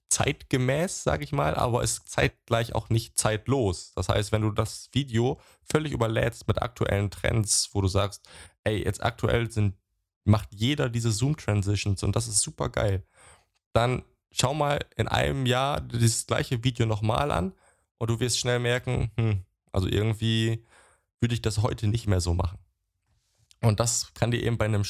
zeitgemäß, 0.10 1.04
sage 1.04 1.24
ich 1.24 1.32
mal, 1.32 1.56
aber 1.56 1.84
ist 1.84 2.10
zeitgleich 2.10 2.74
auch 2.74 2.90
nicht 2.90 3.18
zeitlos. 3.18 3.94
Das 3.96 4.10
heißt, 4.10 4.32
wenn 4.32 4.42
du 4.42 4.52
das 4.52 4.90
Video 4.92 5.40
völlig 5.64 5.92
überlädst 5.94 6.48
mit 6.48 6.62
aktuellen 6.62 7.12
Trends, 7.12 7.70
wo 7.74 7.82
du 7.82 7.88
sagst, 7.88 8.28
ey, 8.64 8.84
jetzt 8.84 9.04
aktuell 9.04 9.50
sind, 9.52 9.76
macht 10.24 10.50
jeder 10.54 10.90
diese 10.90 11.12
Zoom-Transitions 11.12 12.04
und 12.04 12.16
das 12.16 12.28
ist 12.28 12.42
super 12.42 12.70
geil, 12.70 13.04
dann 13.74 14.04
schau 14.32 14.54
mal 14.54 14.80
in 14.96 15.08
einem 15.08 15.46
Jahr 15.46 15.82
dieses 15.82 16.28
gleiche 16.28 16.64
Video 16.64 16.86
nochmal 16.86 17.32
an 17.32 17.54
und 17.98 18.10
du 18.10 18.20
wirst 18.20 18.40
schnell 18.40 18.60
merken, 18.60 19.12
hm, 19.18 19.44
also 19.72 19.88
irgendwie 19.88 20.66
würde 21.20 21.34
ich 21.34 21.42
das 21.42 21.62
heute 21.62 21.88
nicht 21.88 22.08
mehr 22.08 22.22
so 22.22 22.34
machen. 22.34 22.60
Und 23.62 23.80
das 23.80 24.14
kann 24.14 24.32
dir 24.32 24.42
eben 24.42 24.58
bei 24.58 24.66
einem, 24.66 24.84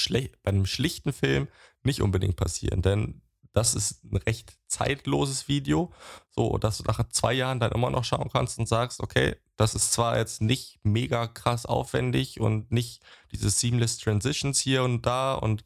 bei 0.44 0.50
einem 0.50 0.66
schlichten 0.66 1.12
Film 1.12 1.48
nicht 1.84 2.02
unbedingt 2.02 2.36
passieren, 2.36 2.82
denn 2.82 3.22
das 3.60 3.76
ist 3.76 4.06
ein 4.06 4.16
recht 4.16 4.58
zeitloses 4.68 5.50
Video, 5.50 5.92
so 6.30 6.58
dass 6.58 6.78
du 6.78 6.86
nach 6.86 7.10
zwei 7.10 7.34
Jahren 7.34 7.60
dann 7.60 7.74
immer 7.74 7.90
noch 7.90 8.06
schauen 8.06 8.30
kannst 8.32 8.58
und 8.58 8.70
sagst, 8.70 9.02
okay, 9.02 9.36
das 9.58 9.76
ist 9.76 9.92
zwar 9.92 10.18
jetzt 10.18 10.42
nicht 10.42 10.80
mega 10.84 11.28
krass 11.28 11.66
aufwendig 11.66 12.40
und 12.40 12.72
nicht 12.72 13.04
diese 13.34 13.50
seamless 13.50 13.98
Transitions 13.98 14.62
hier 14.62 14.84
und 14.84 15.06
da 15.06 15.34
und 15.34 15.64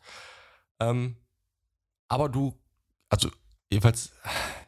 ähm, 0.80 1.18
aber 2.08 2.30
du, 2.30 2.60
also 3.10 3.30
jedenfalls, 3.70 4.12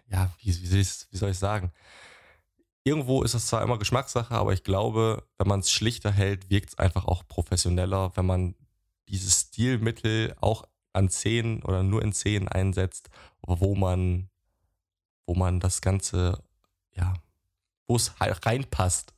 ja, 0.08 0.32
wie, 0.40 0.54
wie, 0.62 0.86
wie 1.12 1.18
soll 1.18 1.32
ich 1.32 1.40
sagen? 1.40 1.74
Irgendwo 2.84 3.24
ist 3.24 3.34
es 3.34 3.48
zwar 3.48 3.64
immer 3.64 3.80
Geschmackssache, 3.80 4.36
aber 4.36 4.54
ich 4.54 4.64
glaube, 4.64 5.28
wenn 5.40 5.48
man 5.48 5.62
es 5.62 5.72
schlichter 5.72 6.12
hält, 6.12 6.52
wirkt 6.52 6.70
es 6.70 6.78
einfach 6.78 7.06
auch 7.06 7.28
professioneller, 7.28 8.16
wenn 8.16 8.28
man 8.28 8.54
dieses 9.08 9.42
Stilmittel 9.42 10.36
auch 10.42 10.68
an 10.96 11.10
Szenen 11.10 11.62
oder 11.64 11.84
nur 11.84 12.02
in 12.02 12.14
Szenen 12.14 12.48
einsetzt, 12.48 13.10
wo 13.42 13.76
man, 13.76 14.30
wo 15.26 15.36
man 15.36 15.60
das 15.60 15.82
Ganze, 15.82 16.42
ja, 16.94 17.14
wo 17.88 17.96
es 17.96 18.14
reinpasst. 18.20 19.14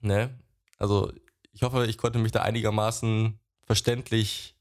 Ne? 0.00 0.38
Also 0.78 1.12
ich 1.52 1.62
hoffe, 1.62 1.86
ich 1.86 1.98
konnte 1.98 2.18
mich 2.18 2.32
da 2.32 2.42
einigermaßen 2.42 3.38
verständlich 3.62 4.56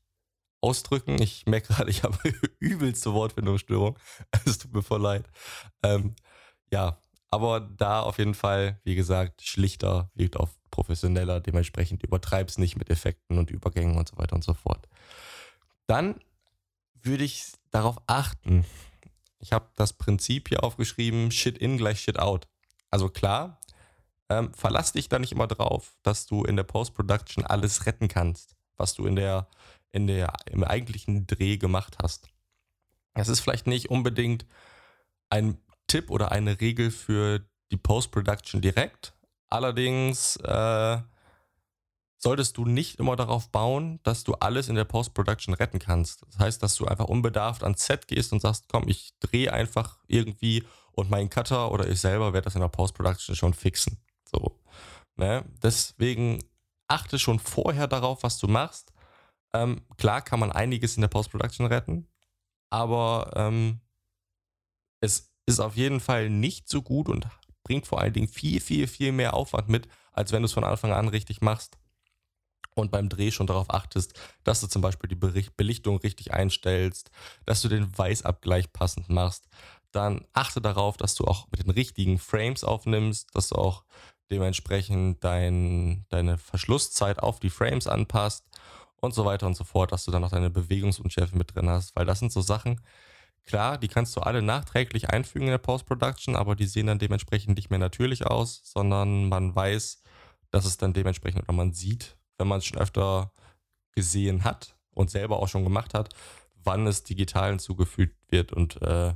ausdrücken. 0.61 1.21
Ich 1.21 1.45
merke 1.45 1.73
gerade, 1.73 1.89
ich 1.89 2.03
habe 2.03 2.17
übelste 2.59 3.13
Wortfindungsstörung. 3.13 3.97
Es 4.45 4.59
tut 4.59 4.73
mir 4.73 4.83
voll 4.83 5.01
leid. 5.01 5.25
Ähm, 5.81 6.15
ja, 6.71 6.97
aber 7.29 7.59
da 7.59 8.01
auf 8.01 8.19
jeden 8.19 8.35
Fall, 8.35 8.79
wie 8.83 8.95
gesagt, 8.95 9.41
schlichter, 9.41 10.11
wirkt 10.13 10.37
auf 10.37 10.51
professioneller, 10.69 11.41
dementsprechend 11.41 12.03
übertreib's 12.03 12.57
nicht 12.57 12.77
mit 12.77 12.89
Effekten 12.89 13.37
und 13.37 13.51
Übergängen 13.51 13.97
und 13.97 14.07
so 14.07 14.17
weiter 14.17 14.35
und 14.35 14.43
so 14.43 14.53
fort 14.53 14.87
dann 15.87 16.19
würde 17.01 17.23
ich 17.23 17.51
darauf 17.71 17.97
achten. 18.07 18.65
Ich 19.39 19.51
habe 19.51 19.69
das 19.75 19.93
Prinzip 19.93 20.49
hier 20.49 20.63
aufgeschrieben, 20.63 21.31
Shit 21.31 21.57
in 21.57 21.77
gleich 21.77 21.99
Shit 21.99 22.19
out. 22.19 22.47
Also 22.89 23.09
klar, 23.09 23.59
ähm, 24.29 24.53
verlass 24.53 24.93
dich 24.93 25.09
da 25.09 25.19
nicht 25.19 25.31
immer 25.31 25.47
drauf, 25.47 25.97
dass 26.03 26.25
du 26.27 26.43
in 26.43 26.55
der 26.55 26.63
Post-Production 26.63 27.45
alles 27.45 27.85
retten 27.85 28.07
kannst, 28.07 28.55
was 28.77 28.93
du 28.93 29.05
in 29.05 29.15
der, 29.15 29.47
in 29.91 30.07
der, 30.07 30.33
im 30.49 30.63
eigentlichen 30.63 31.27
Dreh 31.27 31.57
gemacht 31.57 31.97
hast. 32.01 32.27
Es 33.13 33.27
ist 33.27 33.41
vielleicht 33.41 33.67
nicht 33.67 33.89
unbedingt 33.89 34.45
ein 35.29 35.57
Tipp 35.87 36.09
oder 36.09 36.31
eine 36.31 36.61
Regel 36.61 36.89
für 36.89 37.45
die 37.71 37.77
Post-Production 37.77 38.61
direkt. 38.61 39.13
Allerdings 39.49 40.37
äh, 40.37 40.97
solltest 42.23 42.57
du 42.57 42.65
nicht 42.65 42.99
immer 42.99 43.15
darauf 43.15 43.49
bauen, 43.51 43.99
dass 44.03 44.23
du 44.23 44.33
alles 44.35 44.69
in 44.69 44.75
der 44.75 44.85
Post-Production 44.85 45.53
retten 45.53 45.77
kannst. 45.77 46.25
Das 46.25 46.39
heißt, 46.39 46.63
dass 46.63 46.75
du 46.75 46.85
einfach 46.85 47.05
unbedarft 47.05 47.63
ans 47.63 47.85
Set 47.85 48.07
gehst 48.07 48.31
und 48.31 48.41
sagst, 48.41 48.69
komm, 48.69 48.87
ich 48.87 49.13
drehe 49.19 49.51
einfach 49.51 49.99
irgendwie 50.07 50.63
und 50.93 51.09
mein 51.09 51.29
Cutter 51.29 51.71
oder 51.71 51.87
ich 51.87 51.99
selber 51.99 52.33
werde 52.33 52.45
das 52.45 52.55
in 52.55 52.61
der 52.61 52.69
Post-Production 52.69 53.35
schon 53.35 53.53
fixen. 53.53 54.01
So. 54.25 54.57
Ne? 55.17 55.43
Deswegen 55.61 56.39
achte 56.87 57.19
schon 57.19 57.39
vorher 57.39 57.87
darauf, 57.87 58.23
was 58.23 58.39
du 58.39 58.47
machst. 58.47 58.93
Ähm, 59.53 59.81
klar 59.97 60.21
kann 60.21 60.39
man 60.39 60.51
einiges 60.51 60.95
in 60.95 61.01
der 61.01 61.09
Post-Production 61.09 61.65
retten, 61.65 62.07
aber 62.69 63.31
ähm, 63.35 63.81
es 65.01 65.31
ist 65.45 65.59
auf 65.59 65.75
jeden 65.75 65.99
Fall 65.99 66.29
nicht 66.29 66.69
so 66.69 66.81
gut 66.81 67.09
und 67.09 67.27
bringt 67.63 67.85
vor 67.85 67.99
allen 67.99 68.13
Dingen 68.13 68.29
viel, 68.29 68.61
viel, 68.61 68.87
viel 68.87 69.11
mehr 69.11 69.33
Aufwand 69.33 69.67
mit, 69.67 69.87
als 70.13 70.31
wenn 70.31 70.41
du 70.41 70.45
es 70.45 70.53
von 70.53 70.63
Anfang 70.63 70.93
an 70.93 71.09
richtig 71.09 71.41
machst 71.41 71.77
und 72.75 72.91
beim 72.91 73.09
Dreh 73.09 73.31
schon 73.31 73.47
darauf 73.47 73.69
achtest, 73.69 74.19
dass 74.43 74.61
du 74.61 74.67
zum 74.67 74.81
Beispiel 74.81 75.07
die 75.07 75.49
Belichtung 75.55 75.97
richtig 75.97 76.33
einstellst, 76.33 77.11
dass 77.45 77.61
du 77.61 77.69
den 77.69 77.97
Weißabgleich 77.97 78.73
passend 78.73 79.09
machst, 79.09 79.47
dann 79.91 80.25
achte 80.33 80.61
darauf, 80.61 80.97
dass 80.97 81.15
du 81.15 81.25
auch 81.25 81.47
mit 81.51 81.63
den 81.63 81.69
richtigen 81.69 82.19
Frames 82.19 82.63
aufnimmst, 82.63 83.35
dass 83.35 83.49
du 83.49 83.55
auch 83.55 83.83
dementsprechend 84.31 85.23
dein, 85.23 86.05
deine 86.09 86.37
Verschlusszeit 86.37 87.19
auf 87.19 87.39
die 87.39 87.49
Frames 87.49 87.87
anpasst 87.87 88.45
und 89.01 89.13
so 89.13 89.25
weiter 89.25 89.45
und 89.47 89.55
so 89.55 89.63
fort, 89.63 89.91
dass 89.91 90.05
du 90.05 90.11
dann 90.11 90.23
auch 90.23 90.31
deine 90.31 90.49
Bewegungsunschärfe 90.49 91.37
mit 91.37 91.55
drin 91.55 91.69
hast, 91.69 91.95
weil 91.95 92.05
das 92.05 92.19
sind 92.19 92.31
so 92.31 92.41
Sachen, 92.41 92.81
klar, 93.45 93.77
die 93.77 93.87
kannst 93.87 94.15
du 94.15 94.21
alle 94.21 94.41
nachträglich 94.41 95.09
einfügen 95.09 95.45
in 95.45 95.51
der 95.51 95.57
Post-Production, 95.57 96.35
aber 96.35 96.55
die 96.55 96.65
sehen 96.65 96.87
dann 96.87 96.99
dementsprechend 96.99 97.55
nicht 97.55 97.69
mehr 97.69 97.79
natürlich 97.79 98.25
aus, 98.25 98.61
sondern 98.63 99.29
man 99.29 99.55
weiß, 99.55 100.01
dass 100.51 100.65
es 100.65 100.77
dann 100.77 100.93
dementsprechend 100.93 101.43
oder 101.43 101.53
man 101.53 101.73
sieht, 101.73 102.17
wenn 102.37 102.47
man 102.47 102.59
es 102.59 102.65
schon 102.65 102.79
öfter 102.79 103.31
gesehen 103.91 104.43
hat 104.43 104.75
und 104.91 105.09
selber 105.09 105.39
auch 105.39 105.47
schon 105.47 105.63
gemacht 105.63 105.93
hat, 105.93 106.13
wann 106.63 106.87
es 106.87 107.03
digital 107.03 107.49
hinzugefügt 107.49 108.17
wird 108.29 108.53
und 108.53 108.81
äh, 108.81 109.13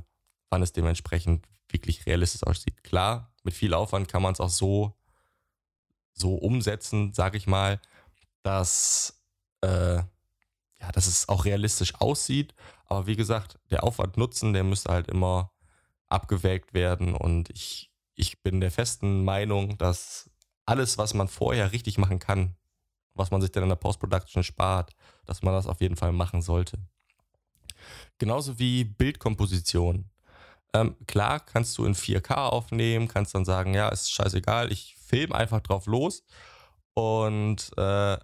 wann 0.50 0.62
es 0.62 0.72
dementsprechend 0.72 1.46
wirklich 1.68 2.06
realistisch 2.06 2.42
aussieht. 2.44 2.82
Klar, 2.82 3.32
mit 3.42 3.54
viel 3.54 3.74
Aufwand 3.74 4.08
kann 4.08 4.22
man 4.22 4.32
es 4.32 4.40
auch 4.40 4.50
so, 4.50 4.96
so 6.12 6.34
umsetzen, 6.34 7.12
sage 7.12 7.36
ich 7.36 7.46
mal, 7.46 7.80
dass, 8.42 9.20
äh, 9.62 9.96
ja, 9.96 10.92
dass 10.92 11.06
es 11.06 11.28
auch 11.28 11.44
realistisch 11.44 11.94
aussieht. 11.96 12.54
Aber 12.86 13.06
wie 13.06 13.16
gesagt, 13.16 13.58
der 13.70 13.84
Aufwand-Nutzen, 13.84 14.52
der 14.52 14.64
müsste 14.64 14.92
halt 14.92 15.08
immer 15.08 15.52
abgewägt 16.08 16.72
werden. 16.72 17.14
Und 17.14 17.50
ich, 17.50 17.90
ich 18.14 18.42
bin 18.42 18.60
der 18.60 18.70
festen 18.70 19.24
Meinung, 19.24 19.76
dass 19.78 20.30
alles, 20.64 20.98
was 20.98 21.14
man 21.14 21.28
vorher 21.28 21.72
richtig 21.72 21.98
machen 21.98 22.18
kann, 22.18 22.56
was 23.18 23.30
man 23.30 23.40
sich 23.40 23.50
dann 23.50 23.64
in 23.64 23.68
der 23.68 23.76
Post-Production 23.76 24.42
spart, 24.42 24.94
dass 25.26 25.42
man 25.42 25.54
das 25.54 25.66
auf 25.66 25.80
jeden 25.80 25.96
Fall 25.96 26.12
machen 26.12 26.42
sollte. 26.42 26.78
Genauso 28.18 28.58
wie 28.58 28.84
Bildkomposition. 28.84 30.10
Ähm, 30.74 30.96
klar, 31.06 31.40
kannst 31.40 31.78
du 31.78 31.84
in 31.84 31.94
4K 31.94 32.34
aufnehmen, 32.34 33.08
kannst 33.08 33.34
dann 33.34 33.44
sagen, 33.44 33.74
ja, 33.74 33.88
ist 33.88 34.12
scheißegal, 34.12 34.70
ich 34.70 34.96
film 34.96 35.32
einfach 35.32 35.60
drauf 35.60 35.86
los 35.86 36.24
und 36.94 37.70
äh, 37.78 38.18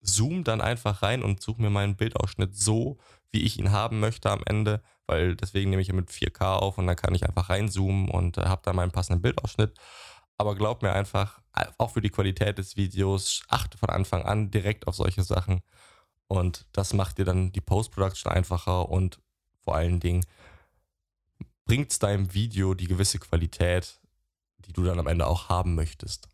zoom 0.00 0.44
dann 0.44 0.60
einfach 0.60 1.02
rein 1.02 1.22
und 1.22 1.42
suche 1.42 1.62
mir 1.62 1.70
meinen 1.70 1.96
Bildausschnitt 1.96 2.56
so, 2.56 2.98
wie 3.30 3.42
ich 3.42 3.58
ihn 3.58 3.72
haben 3.72 4.00
möchte 4.00 4.30
am 4.30 4.42
Ende, 4.46 4.82
weil 5.06 5.36
deswegen 5.36 5.70
nehme 5.70 5.82
ich 5.82 5.88
ja 5.88 5.94
mit 5.94 6.10
4K 6.10 6.56
auf 6.56 6.78
und 6.78 6.86
dann 6.86 6.96
kann 6.96 7.14
ich 7.14 7.24
einfach 7.24 7.48
reinzoomen 7.48 8.08
und 8.08 8.38
äh, 8.38 8.42
habe 8.42 8.62
dann 8.64 8.76
meinen 8.76 8.92
passenden 8.92 9.22
Bildausschnitt. 9.22 9.74
Aber 10.36 10.54
glaub 10.54 10.82
mir 10.82 10.92
einfach, 10.92 11.40
auch 11.78 11.92
für 11.92 12.00
die 12.00 12.10
Qualität 12.10 12.58
des 12.58 12.76
Videos, 12.76 13.42
achte 13.48 13.78
von 13.78 13.90
Anfang 13.90 14.22
an 14.22 14.50
direkt 14.50 14.86
auf 14.86 14.96
solche 14.96 15.22
Sachen. 15.22 15.60
Und 16.26 16.66
das 16.72 16.92
macht 16.92 17.18
dir 17.18 17.24
dann 17.24 17.52
die 17.52 17.60
Post-Production 17.60 18.32
einfacher 18.32 18.88
und 18.88 19.20
vor 19.62 19.76
allen 19.76 20.00
Dingen 20.00 20.24
bringt 21.64 21.92
es 21.92 21.98
deinem 21.98 22.34
Video 22.34 22.74
die 22.74 22.88
gewisse 22.88 23.18
Qualität, 23.18 24.00
die 24.58 24.72
du 24.72 24.84
dann 24.84 24.98
am 24.98 25.06
Ende 25.06 25.26
auch 25.26 25.48
haben 25.48 25.74
möchtest. 25.74 26.28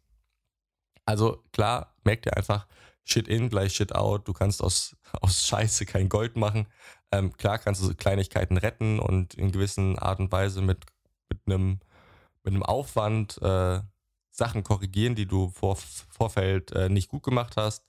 Also 1.05 1.43
klar, 1.53 1.95
merkt 2.05 2.27
ihr 2.27 2.37
einfach, 2.37 2.67
Shit 3.05 3.27
in 3.27 3.49
gleich 3.49 3.75
Shit 3.75 3.95
out. 3.95 4.29
Du 4.29 4.33
kannst 4.33 4.63
aus, 4.63 4.97
aus 5.21 5.47
Scheiße 5.47 5.87
kein 5.87 6.09
Gold 6.09 6.37
machen. 6.37 6.67
Ähm, 7.11 7.33
klar 7.37 7.59
kannst 7.59 7.83
du 7.83 7.95
Kleinigkeiten 7.95 8.57
retten 8.57 9.01
und 9.01 9.35
in 9.35 9.51
gewissen 9.51 9.99
Art 9.99 10.21
und 10.21 10.31
Weise 10.31 10.63
mit, 10.63 10.87
mit, 11.29 11.41
einem, 11.47 11.81
mit 12.43 12.55
einem 12.55 12.63
Aufwand 12.63 13.41
äh, 13.43 13.81
Sachen 14.31 14.63
korrigieren, 14.63 15.15
die 15.15 15.27
du 15.27 15.51
vor 15.51 15.77
Vorfeld 15.77 16.73
äh, 16.73 16.89
nicht 16.89 17.09
gut 17.09 17.23
gemacht 17.23 17.57
hast. 17.57 17.85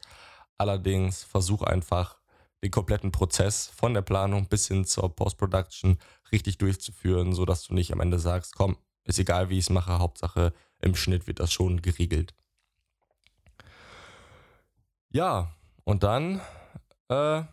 Allerdings 0.57 1.23
versuch 1.23 1.61
einfach 1.61 2.19
den 2.63 2.71
kompletten 2.71 3.11
Prozess 3.11 3.67
von 3.67 3.93
der 3.93 4.01
Planung 4.01 4.47
bis 4.47 4.67
hin 4.67 4.85
zur 4.85 5.15
Post-Production 5.15 5.97
richtig 6.31 6.57
durchzuführen, 6.57 7.33
sodass 7.33 7.63
du 7.63 7.73
nicht 7.73 7.91
am 7.91 8.01
Ende 8.01 8.19
sagst, 8.19 8.55
komm, 8.55 8.77
ist 9.05 9.17
egal, 9.17 9.49
wie 9.49 9.57
ich 9.57 9.65
es 9.65 9.69
mache, 9.69 9.97
Hauptsache 9.97 10.53
im 10.79 10.95
Schnitt 10.95 11.25
wird 11.27 11.39
das 11.39 11.51
schon 11.51 11.81
geregelt. 11.81 12.35
Ja, 15.09 15.51
und 15.83 16.03
dann, 16.03 16.41
äh, 17.09 17.43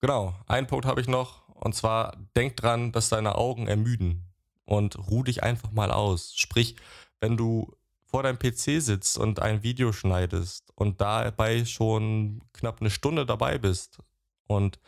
genau, 0.00 0.34
einen 0.46 0.66
Punkt 0.66 0.86
habe 0.86 1.00
ich 1.00 1.08
noch, 1.08 1.48
und 1.48 1.74
zwar 1.74 2.16
denk 2.36 2.56
dran, 2.56 2.92
dass 2.92 3.08
deine 3.08 3.36
Augen 3.36 3.68
ermüden 3.68 4.29
und 4.70 4.96
ruh 5.10 5.24
dich 5.24 5.42
einfach 5.42 5.72
mal 5.72 5.90
aus. 5.90 6.32
Sprich, 6.36 6.76
wenn 7.18 7.36
du 7.36 7.76
vor 8.06 8.22
deinem 8.22 8.38
PC 8.38 8.80
sitzt 8.80 9.18
und 9.18 9.40
ein 9.40 9.64
Video 9.64 9.92
schneidest 9.92 10.70
und 10.76 11.00
dabei 11.00 11.64
schon 11.64 12.40
knapp 12.52 12.80
eine 12.80 12.90
Stunde 12.90 13.26
dabei 13.26 13.58
bist 13.58 13.98
und 14.46 14.78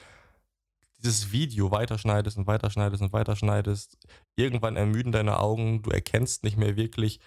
dieses 0.99 1.33
Video 1.33 1.73
weiterschneidest 1.73 2.38
und 2.38 2.47
weiterschneidest 2.47 3.03
und 3.03 3.12
weiterschneidest, 3.12 3.99
irgendwann 4.37 4.77
ermüden 4.77 5.11
deine 5.11 5.40
Augen, 5.40 5.83
du 5.83 5.90
erkennst 5.90 6.45
nicht 6.45 6.57
mehr 6.57 6.77
wirklich, 6.77 7.18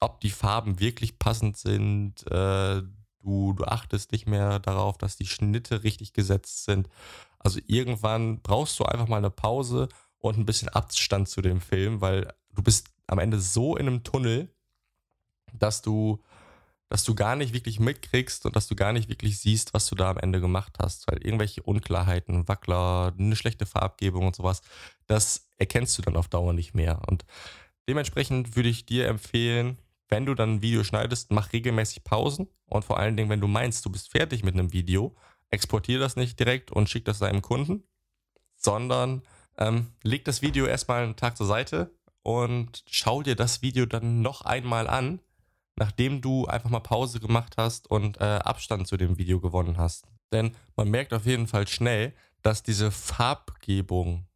ob 0.00 0.22
die 0.22 0.30
Farben 0.30 0.80
wirklich 0.80 1.18
passend 1.18 1.58
sind, 1.58 2.26
äh, 2.30 2.82
du, 3.22 3.52
du 3.52 3.64
achtest 3.64 4.12
nicht 4.12 4.26
mehr 4.26 4.58
darauf, 4.58 4.96
dass 4.96 5.16
die 5.16 5.26
Schnitte 5.26 5.82
richtig 5.82 6.14
gesetzt 6.14 6.64
sind. 6.64 6.88
Also 7.38 7.60
irgendwann 7.66 8.40
brauchst 8.40 8.80
du 8.80 8.84
einfach 8.84 9.08
mal 9.08 9.18
eine 9.18 9.30
Pause 9.30 9.88
und 10.20 10.38
ein 10.38 10.46
bisschen 10.46 10.68
Abstand 10.68 11.28
zu 11.28 11.42
dem 11.42 11.60
Film, 11.60 12.00
weil 12.00 12.32
du 12.54 12.62
bist 12.62 12.88
am 13.06 13.18
Ende 13.18 13.40
so 13.40 13.76
in 13.76 13.86
einem 13.86 14.04
Tunnel, 14.04 14.48
dass 15.52 15.82
du, 15.82 16.22
dass 16.88 17.04
du 17.04 17.14
gar 17.14 17.36
nicht 17.36 17.52
wirklich 17.52 17.80
mitkriegst 17.80 18.46
und 18.46 18.54
dass 18.54 18.68
du 18.68 18.76
gar 18.76 18.92
nicht 18.92 19.08
wirklich 19.08 19.38
siehst, 19.38 19.74
was 19.74 19.86
du 19.86 19.94
da 19.94 20.10
am 20.10 20.18
Ende 20.18 20.40
gemacht 20.40 20.76
hast. 20.80 21.08
Weil 21.08 21.24
irgendwelche 21.24 21.62
Unklarheiten, 21.62 22.46
Wackler, 22.48 23.14
eine 23.18 23.36
schlechte 23.36 23.66
Farbgebung 23.66 24.26
und 24.26 24.36
sowas, 24.36 24.62
das 25.06 25.48
erkennst 25.56 25.98
du 25.98 26.02
dann 26.02 26.16
auf 26.16 26.28
Dauer 26.28 26.52
nicht 26.52 26.74
mehr. 26.74 27.00
Und 27.08 27.24
dementsprechend 27.88 28.56
würde 28.56 28.68
ich 28.68 28.86
dir 28.86 29.08
empfehlen, 29.08 29.78
wenn 30.08 30.26
du 30.26 30.34
dann 30.34 30.54
ein 30.54 30.62
Video 30.62 30.84
schneidest, 30.84 31.30
mach 31.30 31.52
regelmäßig 31.52 32.04
Pausen 32.04 32.48
und 32.66 32.84
vor 32.84 32.98
allen 32.98 33.16
Dingen, 33.16 33.30
wenn 33.30 33.40
du 33.40 33.46
meinst, 33.46 33.84
du 33.86 33.90
bist 33.90 34.10
fertig 34.10 34.42
mit 34.42 34.54
einem 34.54 34.72
Video, 34.72 35.14
exportiere 35.50 36.00
das 36.00 36.16
nicht 36.16 36.38
direkt 36.38 36.72
und 36.72 36.88
schick 36.88 37.04
das 37.04 37.20
deinem 37.20 37.42
Kunden, 37.42 37.84
sondern 38.56 39.22
ähm, 39.60 39.92
leg 40.02 40.24
das 40.24 40.42
Video 40.42 40.66
erstmal 40.66 41.04
einen 41.04 41.16
Tag 41.16 41.36
zur 41.36 41.46
Seite 41.46 41.94
und 42.22 42.82
schau 42.88 43.22
dir 43.22 43.36
das 43.36 43.62
Video 43.62 43.86
dann 43.86 44.22
noch 44.22 44.42
einmal 44.42 44.88
an 44.88 45.20
nachdem 45.80 46.20
du 46.20 46.46
einfach 46.46 46.68
mal 46.68 46.80
Pause 46.80 47.20
gemacht 47.20 47.54
hast 47.56 47.90
und 47.90 48.20
äh, 48.20 48.24
Abstand 48.24 48.86
zu 48.86 48.98
dem 48.98 49.16
Video 49.16 49.40
gewonnen 49.40 49.78
hast. 49.78 50.06
Denn 50.30 50.54
man 50.76 50.90
merkt 50.90 51.14
auf 51.14 51.24
jeden 51.24 51.46
Fall 51.46 51.66
schnell, 51.66 52.14
dass 52.42 52.62
diese 52.62 52.90
Farbgebung, 52.90 54.26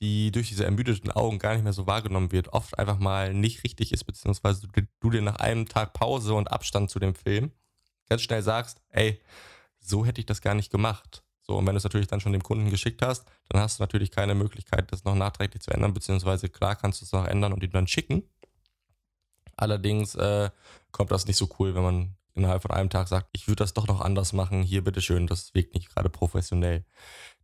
die 0.00 0.30
durch 0.30 0.48
diese 0.48 0.64
ermüdeten 0.64 1.10
Augen 1.10 1.40
gar 1.40 1.54
nicht 1.54 1.64
mehr 1.64 1.72
so 1.72 1.88
wahrgenommen 1.88 2.30
wird, 2.30 2.52
oft 2.52 2.78
einfach 2.78 2.98
mal 2.98 3.34
nicht 3.34 3.64
richtig 3.64 3.92
ist, 3.92 4.04
beziehungsweise 4.04 4.68
du, 4.68 4.82
du 5.00 5.10
dir 5.10 5.20
nach 5.20 5.36
einem 5.36 5.66
Tag 5.66 5.94
Pause 5.94 6.34
und 6.34 6.52
Abstand 6.52 6.90
zu 6.90 7.00
dem 7.00 7.16
Film 7.16 7.50
ganz 8.08 8.22
schnell 8.22 8.42
sagst, 8.42 8.80
ey, 8.90 9.20
so 9.80 10.06
hätte 10.06 10.20
ich 10.20 10.26
das 10.26 10.42
gar 10.42 10.54
nicht 10.54 10.70
gemacht. 10.70 11.24
So, 11.46 11.56
und 11.56 11.66
wenn 11.66 11.74
du 11.74 11.78
es 11.78 11.84
natürlich 11.84 12.06
dann 12.06 12.20
schon 12.20 12.32
dem 12.32 12.42
Kunden 12.42 12.70
geschickt 12.70 13.02
hast, 13.02 13.26
dann 13.48 13.60
hast 13.60 13.78
du 13.78 13.82
natürlich 13.82 14.10
keine 14.10 14.34
Möglichkeit, 14.34 14.90
das 14.90 15.04
noch 15.04 15.14
nachträglich 15.14 15.62
zu 15.62 15.70
ändern, 15.70 15.92
beziehungsweise 15.92 16.48
klar 16.48 16.74
kannst 16.74 17.00
du 17.00 17.04
es 17.04 17.12
noch 17.12 17.26
ändern 17.26 17.52
und 17.52 17.62
ihn 17.62 17.70
dann 17.70 17.86
schicken. 17.86 18.22
Allerdings 19.56 20.14
äh, 20.14 20.50
kommt 20.90 21.10
das 21.10 21.26
nicht 21.26 21.36
so 21.36 21.48
cool, 21.58 21.74
wenn 21.74 21.82
man 21.82 22.16
innerhalb 22.34 22.62
von 22.62 22.70
einem 22.70 22.90
Tag 22.90 23.08
sagt, 23.08 23.28
ich 23.32 23.46
würde 23.46 23.62
das 23.62 23.74
doch 23.74 23.86
noch 23.86 24.00
anders 24.00 24.32
machen, 24.32 24.62
hier 24.62 24.82
bitteschön, 24.82 25.26
das 25.26 25.54
wirkt 25.54 25.74
nicht 25.74 25.94
gerade 25.94 26.08
professionell. 26.08 26.84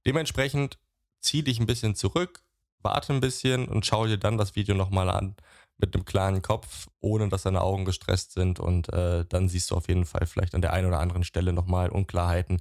Dementsprechend 0.06 0.78
zieh 1.20 1.42
dich 1.42 1.60
ein 1.60 1.66
bisschen 1.66 1.94
zurück, 1.94 2.42
warte 2.78 3.12
ein 3.12 3.20
bisschen 3.20 3.68
und 3.68 3.86
schau 3.86 4.06
dir 4.06 4.18
dann 4.18 4.38
das 4.38 4.56
Video 4.56 4.74
nochmal 4.74 5.10
an 5.10 5.36
mit 5.80 5.94
einem 5.94 6.04
klaren 6.04 6.42
Kopf, 6.42 6.88
ohne 7.00 7.28
dass 7.28 7.42
deine 7.42 7.62
Augen 7.62 7.84
gestresst 7.84 8.32
sind 8.32 8.60
und 8.60 8.92
äh, 8.92 9.24
dann 9.28 9.48
siehst 9.48 9.70
du 9.70 9.76
auf 9.76 9.88
jeden 9.88 10.04
Fall 10.04 10.26
vielleicht 10.26 10.54
an 10.54 10.62
der 10.62 10.72
einen 10.72 10.88
oder 10.88 11.00
anderen 11.00 11.24
Stelle 11.24 11.52
nochmal 11.52 11.90
Unklarheiten, 11.90 12.60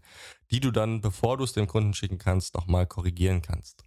die 0.52 0.60
du 0.60 0.72
dann, 0.72 1.02
bevor 1.02 1.38
du 1.38 1.44
es 1.44 1.54
dem 1.54 1.68
Kunden 1.68 1.94
schicken 1.94 2.18
kannst, 2.18 2.56
nochmal 2.56 2.88
korrigieren 2.88 3.42
kannst. 3.42 3.84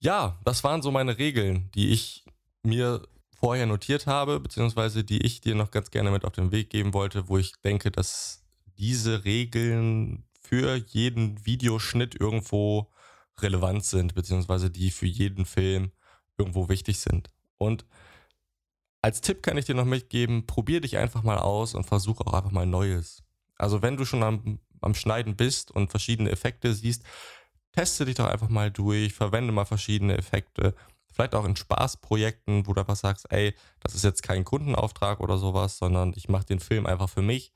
Ja, 0.00 0.38
das 0.44 0.62
waren 0.62 0.82
so 0.82 0.90
meine 0.90 1.18
Regeln, 1.18 1.70
die 1.74 1.90
ich 1.90 2.24
mir 2.62 3.02
vorher 3.38 3.66
notiert 3.66 4.06
habe, 4.06 4.40
beziehungsweise 4.40 5.04
die 5.04 5.24
ich 5.24 5.40
dir 5.40 5.54
noch 5.54 5.70
ganz 5.70 5.90
gerne 5.90 6.10
mit 6.10 6.24
auf 6.24 6.32
den 6.32 6.52
Weg 6.52 6.70
geben 6.70 6.94
wollte, 6.94 7.28
wo 7.28 7.38
ich 7.38 7.52
denke, 7.62 7.90
dass 7.90 8.44
diese 8.78 9.24
Regeln 9.24 10.24
für 10.40 10.76
jeden 10.76 11.44
Videoschnitt 11.44 12.14
irgendwo 12.18 12.90
relevant 13.40 13.84
sind, 13.84 14.14
beziehungsweise 14.14 14.70
die 14.70 14.90
für 14.90 15.06
jeden 15.06 15.44
Film 15.44 15.92
irgendwo 16.38 16.68
wichtig 16.68 17.00
sind. 17.00 17.28
Und 17.58 17.84
als 19.02 19.20
Tipp 19.20 19.42
kann 19.42 19.58
ich 19.58 19.64
dir 19.64 19.74
noch 19.74 19.84
mitgeben, 19.84 20.46
probier 20.46 20.80
dich 20.80 20.96
einfach 20.96 21.22
mal 21.22 21.38
aus 21.38 21.74
und 21.74 21.84
versuch 21.84 22.20
auch 22.20 22.32
einfach 22.32 22.50
mal 22.50 22.66
Neues. 22.66 23.22
Also 23.56 23.82
wenn 23.82 23.96
du 23.96 24.04
schon 24.04 24.22
am, 24.22 24.60
am 24.80 24.94
Schneiden 24.94 25.36
bist 25.36 25.70
und 25.70 25.90
verschiedene 25.90 26.30
Effekte 26.30 26.74
siehst, 26.74 27.04
teste 27.72 28.04
dich 28.04 28.16
doch 28.16 28.26
einfach 28.26 28.48
mal 28.48 28.70
durch, 28.70 29.14
verwende 29.14 29.52
mal 29.52 29.64
verschiedene 29.64 30.16
Effekte 30.16 30.74
vielleicht 31.18 31.34
auch 31.34 31.46
in 31.46 31.56
Spaßprojekten, 31.56 32.68
wo 32.68 32.74
du 32.74 32.80
einfach 32.80 32.94
sagst, 32.94 33.26
ey, 33.32 33.52
das 33.80 33.96
ist 33.96 34.04
jetzt 34.04 34.22
kein 34.22 34.44
Kundenauftrag 34.44 35.18
oder 35.18 35.36
sowas, 35.36 35.76
sondern 35.76 36.12
ich 36.14 36.28
mache 36.28 36.46
den 36.46 36.60
Film 36.60 36.86
einfach 36.86 37.08
für 37.08 37.22
mich. 37.22 37.52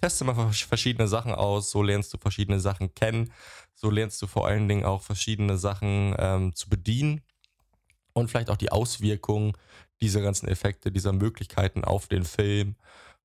teste 0.00 0.24
mal 0.24 0.34
verschiedene 0.52 1.06
Sachen 1.08 1.34
aus, 1.34 1.70
so 1.70 1.82
lernst 1.82 2.14
du 2.14 2.18
verschiedene 2.18 2.58
Sachen 2.58 2.94
kennen, 2.94 3.30
so 3.74 3.90
lernst 3.90 4.20
du 4.22 4.26
vor 4.26 4.46
allen 4.46 4.66
Dingen 4.66 4.86
auch 4.86 5.02
verschiedene 5.02 5.58
Sachen 5.58 6.14
ähm, 6.18 6.54
zu 6.54 6.70
bedienen 6.70 7.20
und 8.12 8.28
vielleicht 8.28 8.50
auch 8.50 8.56
die 8.56 8.72
Auswirkungen 8.72 9.52
dieser 10.00 10.20
ganzen 10.20 10.48
Effekte, 10.48 10.90
dieser 10.92 11.12
Möglichkeiten 11.12 11.84
auf 11.84 12.08
den 12.08 12.24
Film. 12.24 12.76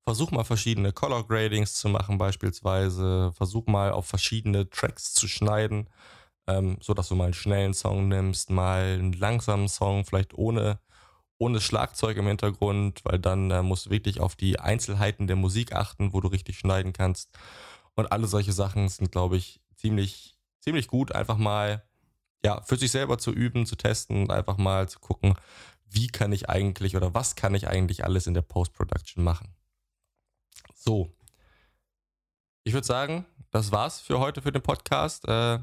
Versuch 0.04 0.30
mal 0.30 0.44
verschiedene 0.44 0.92
Color 0.92 1.26
Gradings 1.26 1.74
zu 1.74 1.88
machen 1.88 2.18
beispielsweise, 2.18 3.32
versuch 3.36 3.66
mal 3.66 3.92
auf 3.92 4.06
verschiedene 4.06 4.70
Tracks 4.70 5.12
zu 5.12 5.28
schneiden, 5.28 5.88
ähm, 6.46 6.78
so 6.80 6.94
dass 6.94 7.08
du 7.08 7.14
mal 7.14 7.24
einen 7.24 7.34
schnellen 7.34 7.74
Song 7.74 8.08
nimmst, 8.08 8.50
mal 8.50 8.96
einen 8.98 9.12
langsamen 9.12 9.68
Song, 9.68 10.04
vielleicht 10.04 10.34
ohne 10.34 10.78
ohne 11.38 11.60
Schlagzeug 11.60 12.16
im 12.16 12.26
Hintergrund, 12.26 13.00
weil 13.04 13.18
dann 13.18 13.50
äh, 13.50 13.62
musst 13.62 13.86
du 13.86 13.90
wirklich 13.90 14.20
auf 14.20 14.36
die 14.36 14.58
Einzelheiten 14.58 15.26
der 15.26 15.36
Musik 15.36 15.72
achten, 15.72 16.12
wo 16.12 16.20
du 16.20 16.28
richtig 16.28 16.58
schneiden 16.58 16.92
kannst. 16.92 17.30
Und 17.94 18.12
alle 18.12 18.26
solche 18.26 18.52
Sachen 18.52 18.88
sind, 18.88 19.12
glaube 19.12 19.36
ich, 19.36 19.60
ziemlich, 19.76 20.36
ziemlich 20.60 20.88
gut, 20.88 21.12
einfach 21.12 21.38
mal 21.38 21.87
ja, 22.44 22.62
für 22.62 22.76
sich 22.76 22.90
selber 22.90 23.18
zu 23.18 23.32
üben, 23.32 23.66
zu 23.66 23.76
testen 23.76 24.22
und 24.22 24.30
einfach 24.30 24.56
mal 24.58 24.88
zu 24.88 25.00
gucken, 25.00 25.34
wie 25.90 26.08
kann 26.08 26.32
ich 26.32 26.48
eigentlich 26.48 26.96
oder 26.96 27.14
was 27.14 27.34
kann 27.34 27.54
ich 27.54 27.68
eigentlich 27.68 28.04
alles 28.04 28.26
in 28.26 28.34
der 28.34 28.42
Post-Production 28.42 29.24
machen. 29.24 29.54
So. 30.74 31.14
Ich 32.64 32.74
würde 32.74 32.86
sagen, 32.86 33.24
das 33.50 33.72
war's 33.72 34.00
für 34.00 34.18
heute 34.18 34.42
für 34.42 34.52
den 34.52 34.62
Podcast. 34.62 35.26
Äh, 35.26 35.58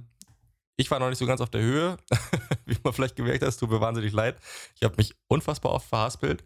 ich 0.78 0.90
war 0.92 1.00
noch 1.00 1.10
nicht 1.10 1.20
so 1.20 1.26
ganz 1.26 1.42
auf 1.42 1.50
der 1.50 1.62
Höhe. 1.62 1.98
Wie 2.66 2.78
man 2.84 2.94
vielleicht 2.94 3.16
gemerkt 3.16 3.44
hat, 3.44 3.58
tut 3.58 3.70
mir 3.70 3.80
wahnsinnig 3.80 4.12
leid. 4.12 4.40
Ich 4.76 4.84
habe 4.84 4.96
mich 4.98 5.16
unfassbar 5.28 5.72
oft 5.72 5.88
verhaspelt. 5.88 6.44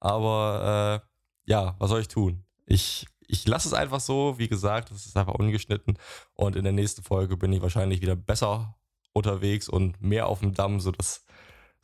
Aber 0.00 1.02
äh, 1.02 1.50
ja, 1.50 1.74
was 1.78 1.90
soll 1.90 2.02
ich 2.02 2.08
tun? 2.08 2.44
Ich, 2.66 3.06
ich 3.26 3.46
lasse 3.48 3.68
es 3.68 3.74
einfach 3.74 4.00
so. 4.00 4.38
Wie 4.38 4.48
gesagt, 4.48 4.90
es 4.90 5.06
ist 5.06 5.16
einfach 5.16 5.34
ungeschnitten. 5.34 5.98
Und 6.34 6.56
in 6.56 6.64
der 6.64 6.72
nächsten 6.72 7.02
Folge 7.02 7.36
bin 7.36 7.52
ich 7.52 7.62
wahrscheinlich 7.62 8.02
wieder 8.02 8.16
besser 8.16 8.76
unterwegs 9.14 9.68
und 9.68 10.02
mehr 10.02 10.26
auf 10.26 10.40
dem 10.40 10.52
Damm, 10.52 10.80
sodass, 10.80 11.24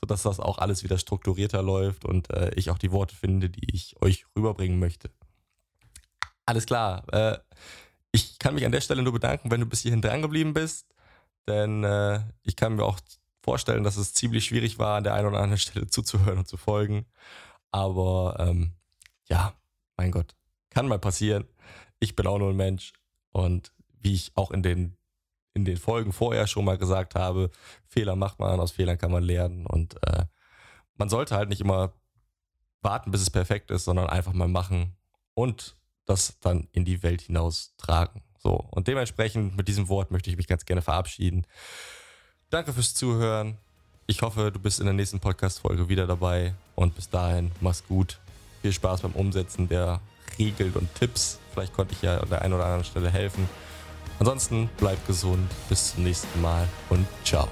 sodass 0.01 0.23
das 0.23 0.41
auch 0.41 0.59
alles 0.59 0.85
wieder 0.85 0.99
strukturierter 0.99 1.63
läuft 1.63 2.05
und 2.05 2.31
äh, 2.31 2.51
ich 2.57 2.71
auch 2.71 2.79
die 2.79 2.93
Worte 2.93 3.15
finde, 3.15 3.49
die 3.49 3.75
ich 3.75 3.97
euch 4.03 4.27
rüberbringen 4.37 4.79
möchte. 4.79 5.11
Alles 6.45 6.67
klar. 6.67 7.05
Äh, 7.13 7.39
ich 8.13 8.39
kann 8.39 8.55
mich 8.55 8.67
an 8.67 8.73
der 8.73 8.81
Stelle 8.81 9.03
nur 9.03 9.13
bedanken, 9.13 9.51
wenn 9.51 9.61
du 9.61 9.67
bis 9.67 9.81
hierhin 9.81 10.03
dran 10.03 10.23
geblieben 10.23 10.53
bist. 10.53 10.87
Denn 11.47 11.85
äh, 11.85 12.21
ich 12.43 12.57
kann 12.57 12.75
mir 12.75 12.85
auch 12.85 13.01
vorstellen, 13.43 13.85
dass 13.85 13.97
es 13.97 14.15
ziemlich 14.15 14.45
schwierig 14.45 14.79
war, 14.79 14.97
an 14.97 15.05
der 15.05 15.15
einen 15.15 15.29
oder 15.29 15.39
anderen 15.39 15.59
Stelle 15.59 15.87
zuzuhören 15.87 16.39
und 16.39 16.49
zu 16.49 16.57
folgen. 16.57 17.07
Aber 17.71 18.37
ähm, 18.41 18.73
ja, 19.29 19.55
mein 19.97 20.11
Gott, 20.11 20.35
kann 20.71 20.89
mal 20.89 20.99
passieren. 20.99 21.47
Ich 22.01 22.17
bin 22.17 22.27
auch 22.27 22.39
nur 22.39 22.51
ein 22.51 22.57
Mensch. 22.57 22.93
Und 23.33 23.73
wie 24.01 24.15
ich 24.15 24.33
auch 24.35 24.51
in 24.51 24.63
den, 24.63 24.97
in 25.61 25.65
den 25.65 25.77
Folgen 25.77 26.13
vorher 26.13 26.47
schon 26.47 26.65
mal 26.65 26.79
gesagt 26.79 27.15
habe, 27.15 27.51
Fehler 27.87 28.17
macht 28.17 28.39
man, 28.39 28.61
aus 28.61 28.73
Fehlern 28.73 28.99
kann 28.99 29.13
man 29.13 29.23
lernen. 29.23 29.67
Und 29.67 29.95
äh, 30.07 30.25
man 30.97 31.09
sollte 31.09 31.37
halt 31.37 31.49
nicht 31.49 31.61
immer 31.61 31.93
warten, 32.83 33.11
bis 33.11 33.21
es 33.21 33.31
perfekt 33.31 33.71
ist, 33.71 33.85
sondern 33.85 34.07
einfach 34.07 34.33
mal 34.33 34.49
machen 34.49 34.97
und 35.35 35.77
das 36.07 36.39
dann 36.41 36.69
in 36.73 36.85
die 36.85 37.03
Welt 37.03 37.21
hinaus 37.21 37.75
tragen. 37.77 38.23
So, 38.39 38.55
und 38.71 38.89
dementsprechend 38.89 39.57
mit 39.57 39.69
diesem 39.69 39.89
Wort 39.89 40.11
möchte 40.11 40.31
ich 40.31 40.37
mich 40.39 40.47
ganz 40.47 40.65
gerne 40.65 40.81
verabschieden. 40.81 41.47
Danke 42.49 42.73
fürs 42.73 42.95
Zuhören. 42.95 43.59
Ich 44.07 44.23
hoffe, 44.23 44.51
du 44.51 44.59
bist 44.59 44.81
in 44.81 44.87
der 44.87 44.95
nächsten 44.95 45.21
Podcast-Folge 45.21 45.89
wieder 45.89 46.07
dabei. 46.07 46.55
Und 46.75 46.95
bis 46.95 47.11
dahin, 47.11 47.53
mach's 47.61 47.85
gut. 47.87 48.19
Viel 48.63 48.73
Spaß 48.73 49.03
beim 49.03 49.13
Umsetzen 49.13 49.69
der 49.69 50.01
Regeln 50.39 50.73
und 50.73 50.93
Tipps. 50.95 51.39
Vielleicht 51.53 51.75
konnte 51.75 51.95
ich 51.95 52.03
ja 52.03 52.19
an 52.19 52.31
der 52.31 52.43
einen 52.43 52.55
oder 52.55 52.65
anderen 52.65 52.85
Stelle 52.85 53.11
helfen. 53.11 53.47
Ansonsten 54.21 54.69
bleibt 54.77 55.07
gesund. 55.07 55.51
Bis 55.69 55.95
zum 55.95 56.05
nächsten 56.05 56.41
Mal 56.41 56.69
und 56.91 57.07
ciao. 57.25 57.49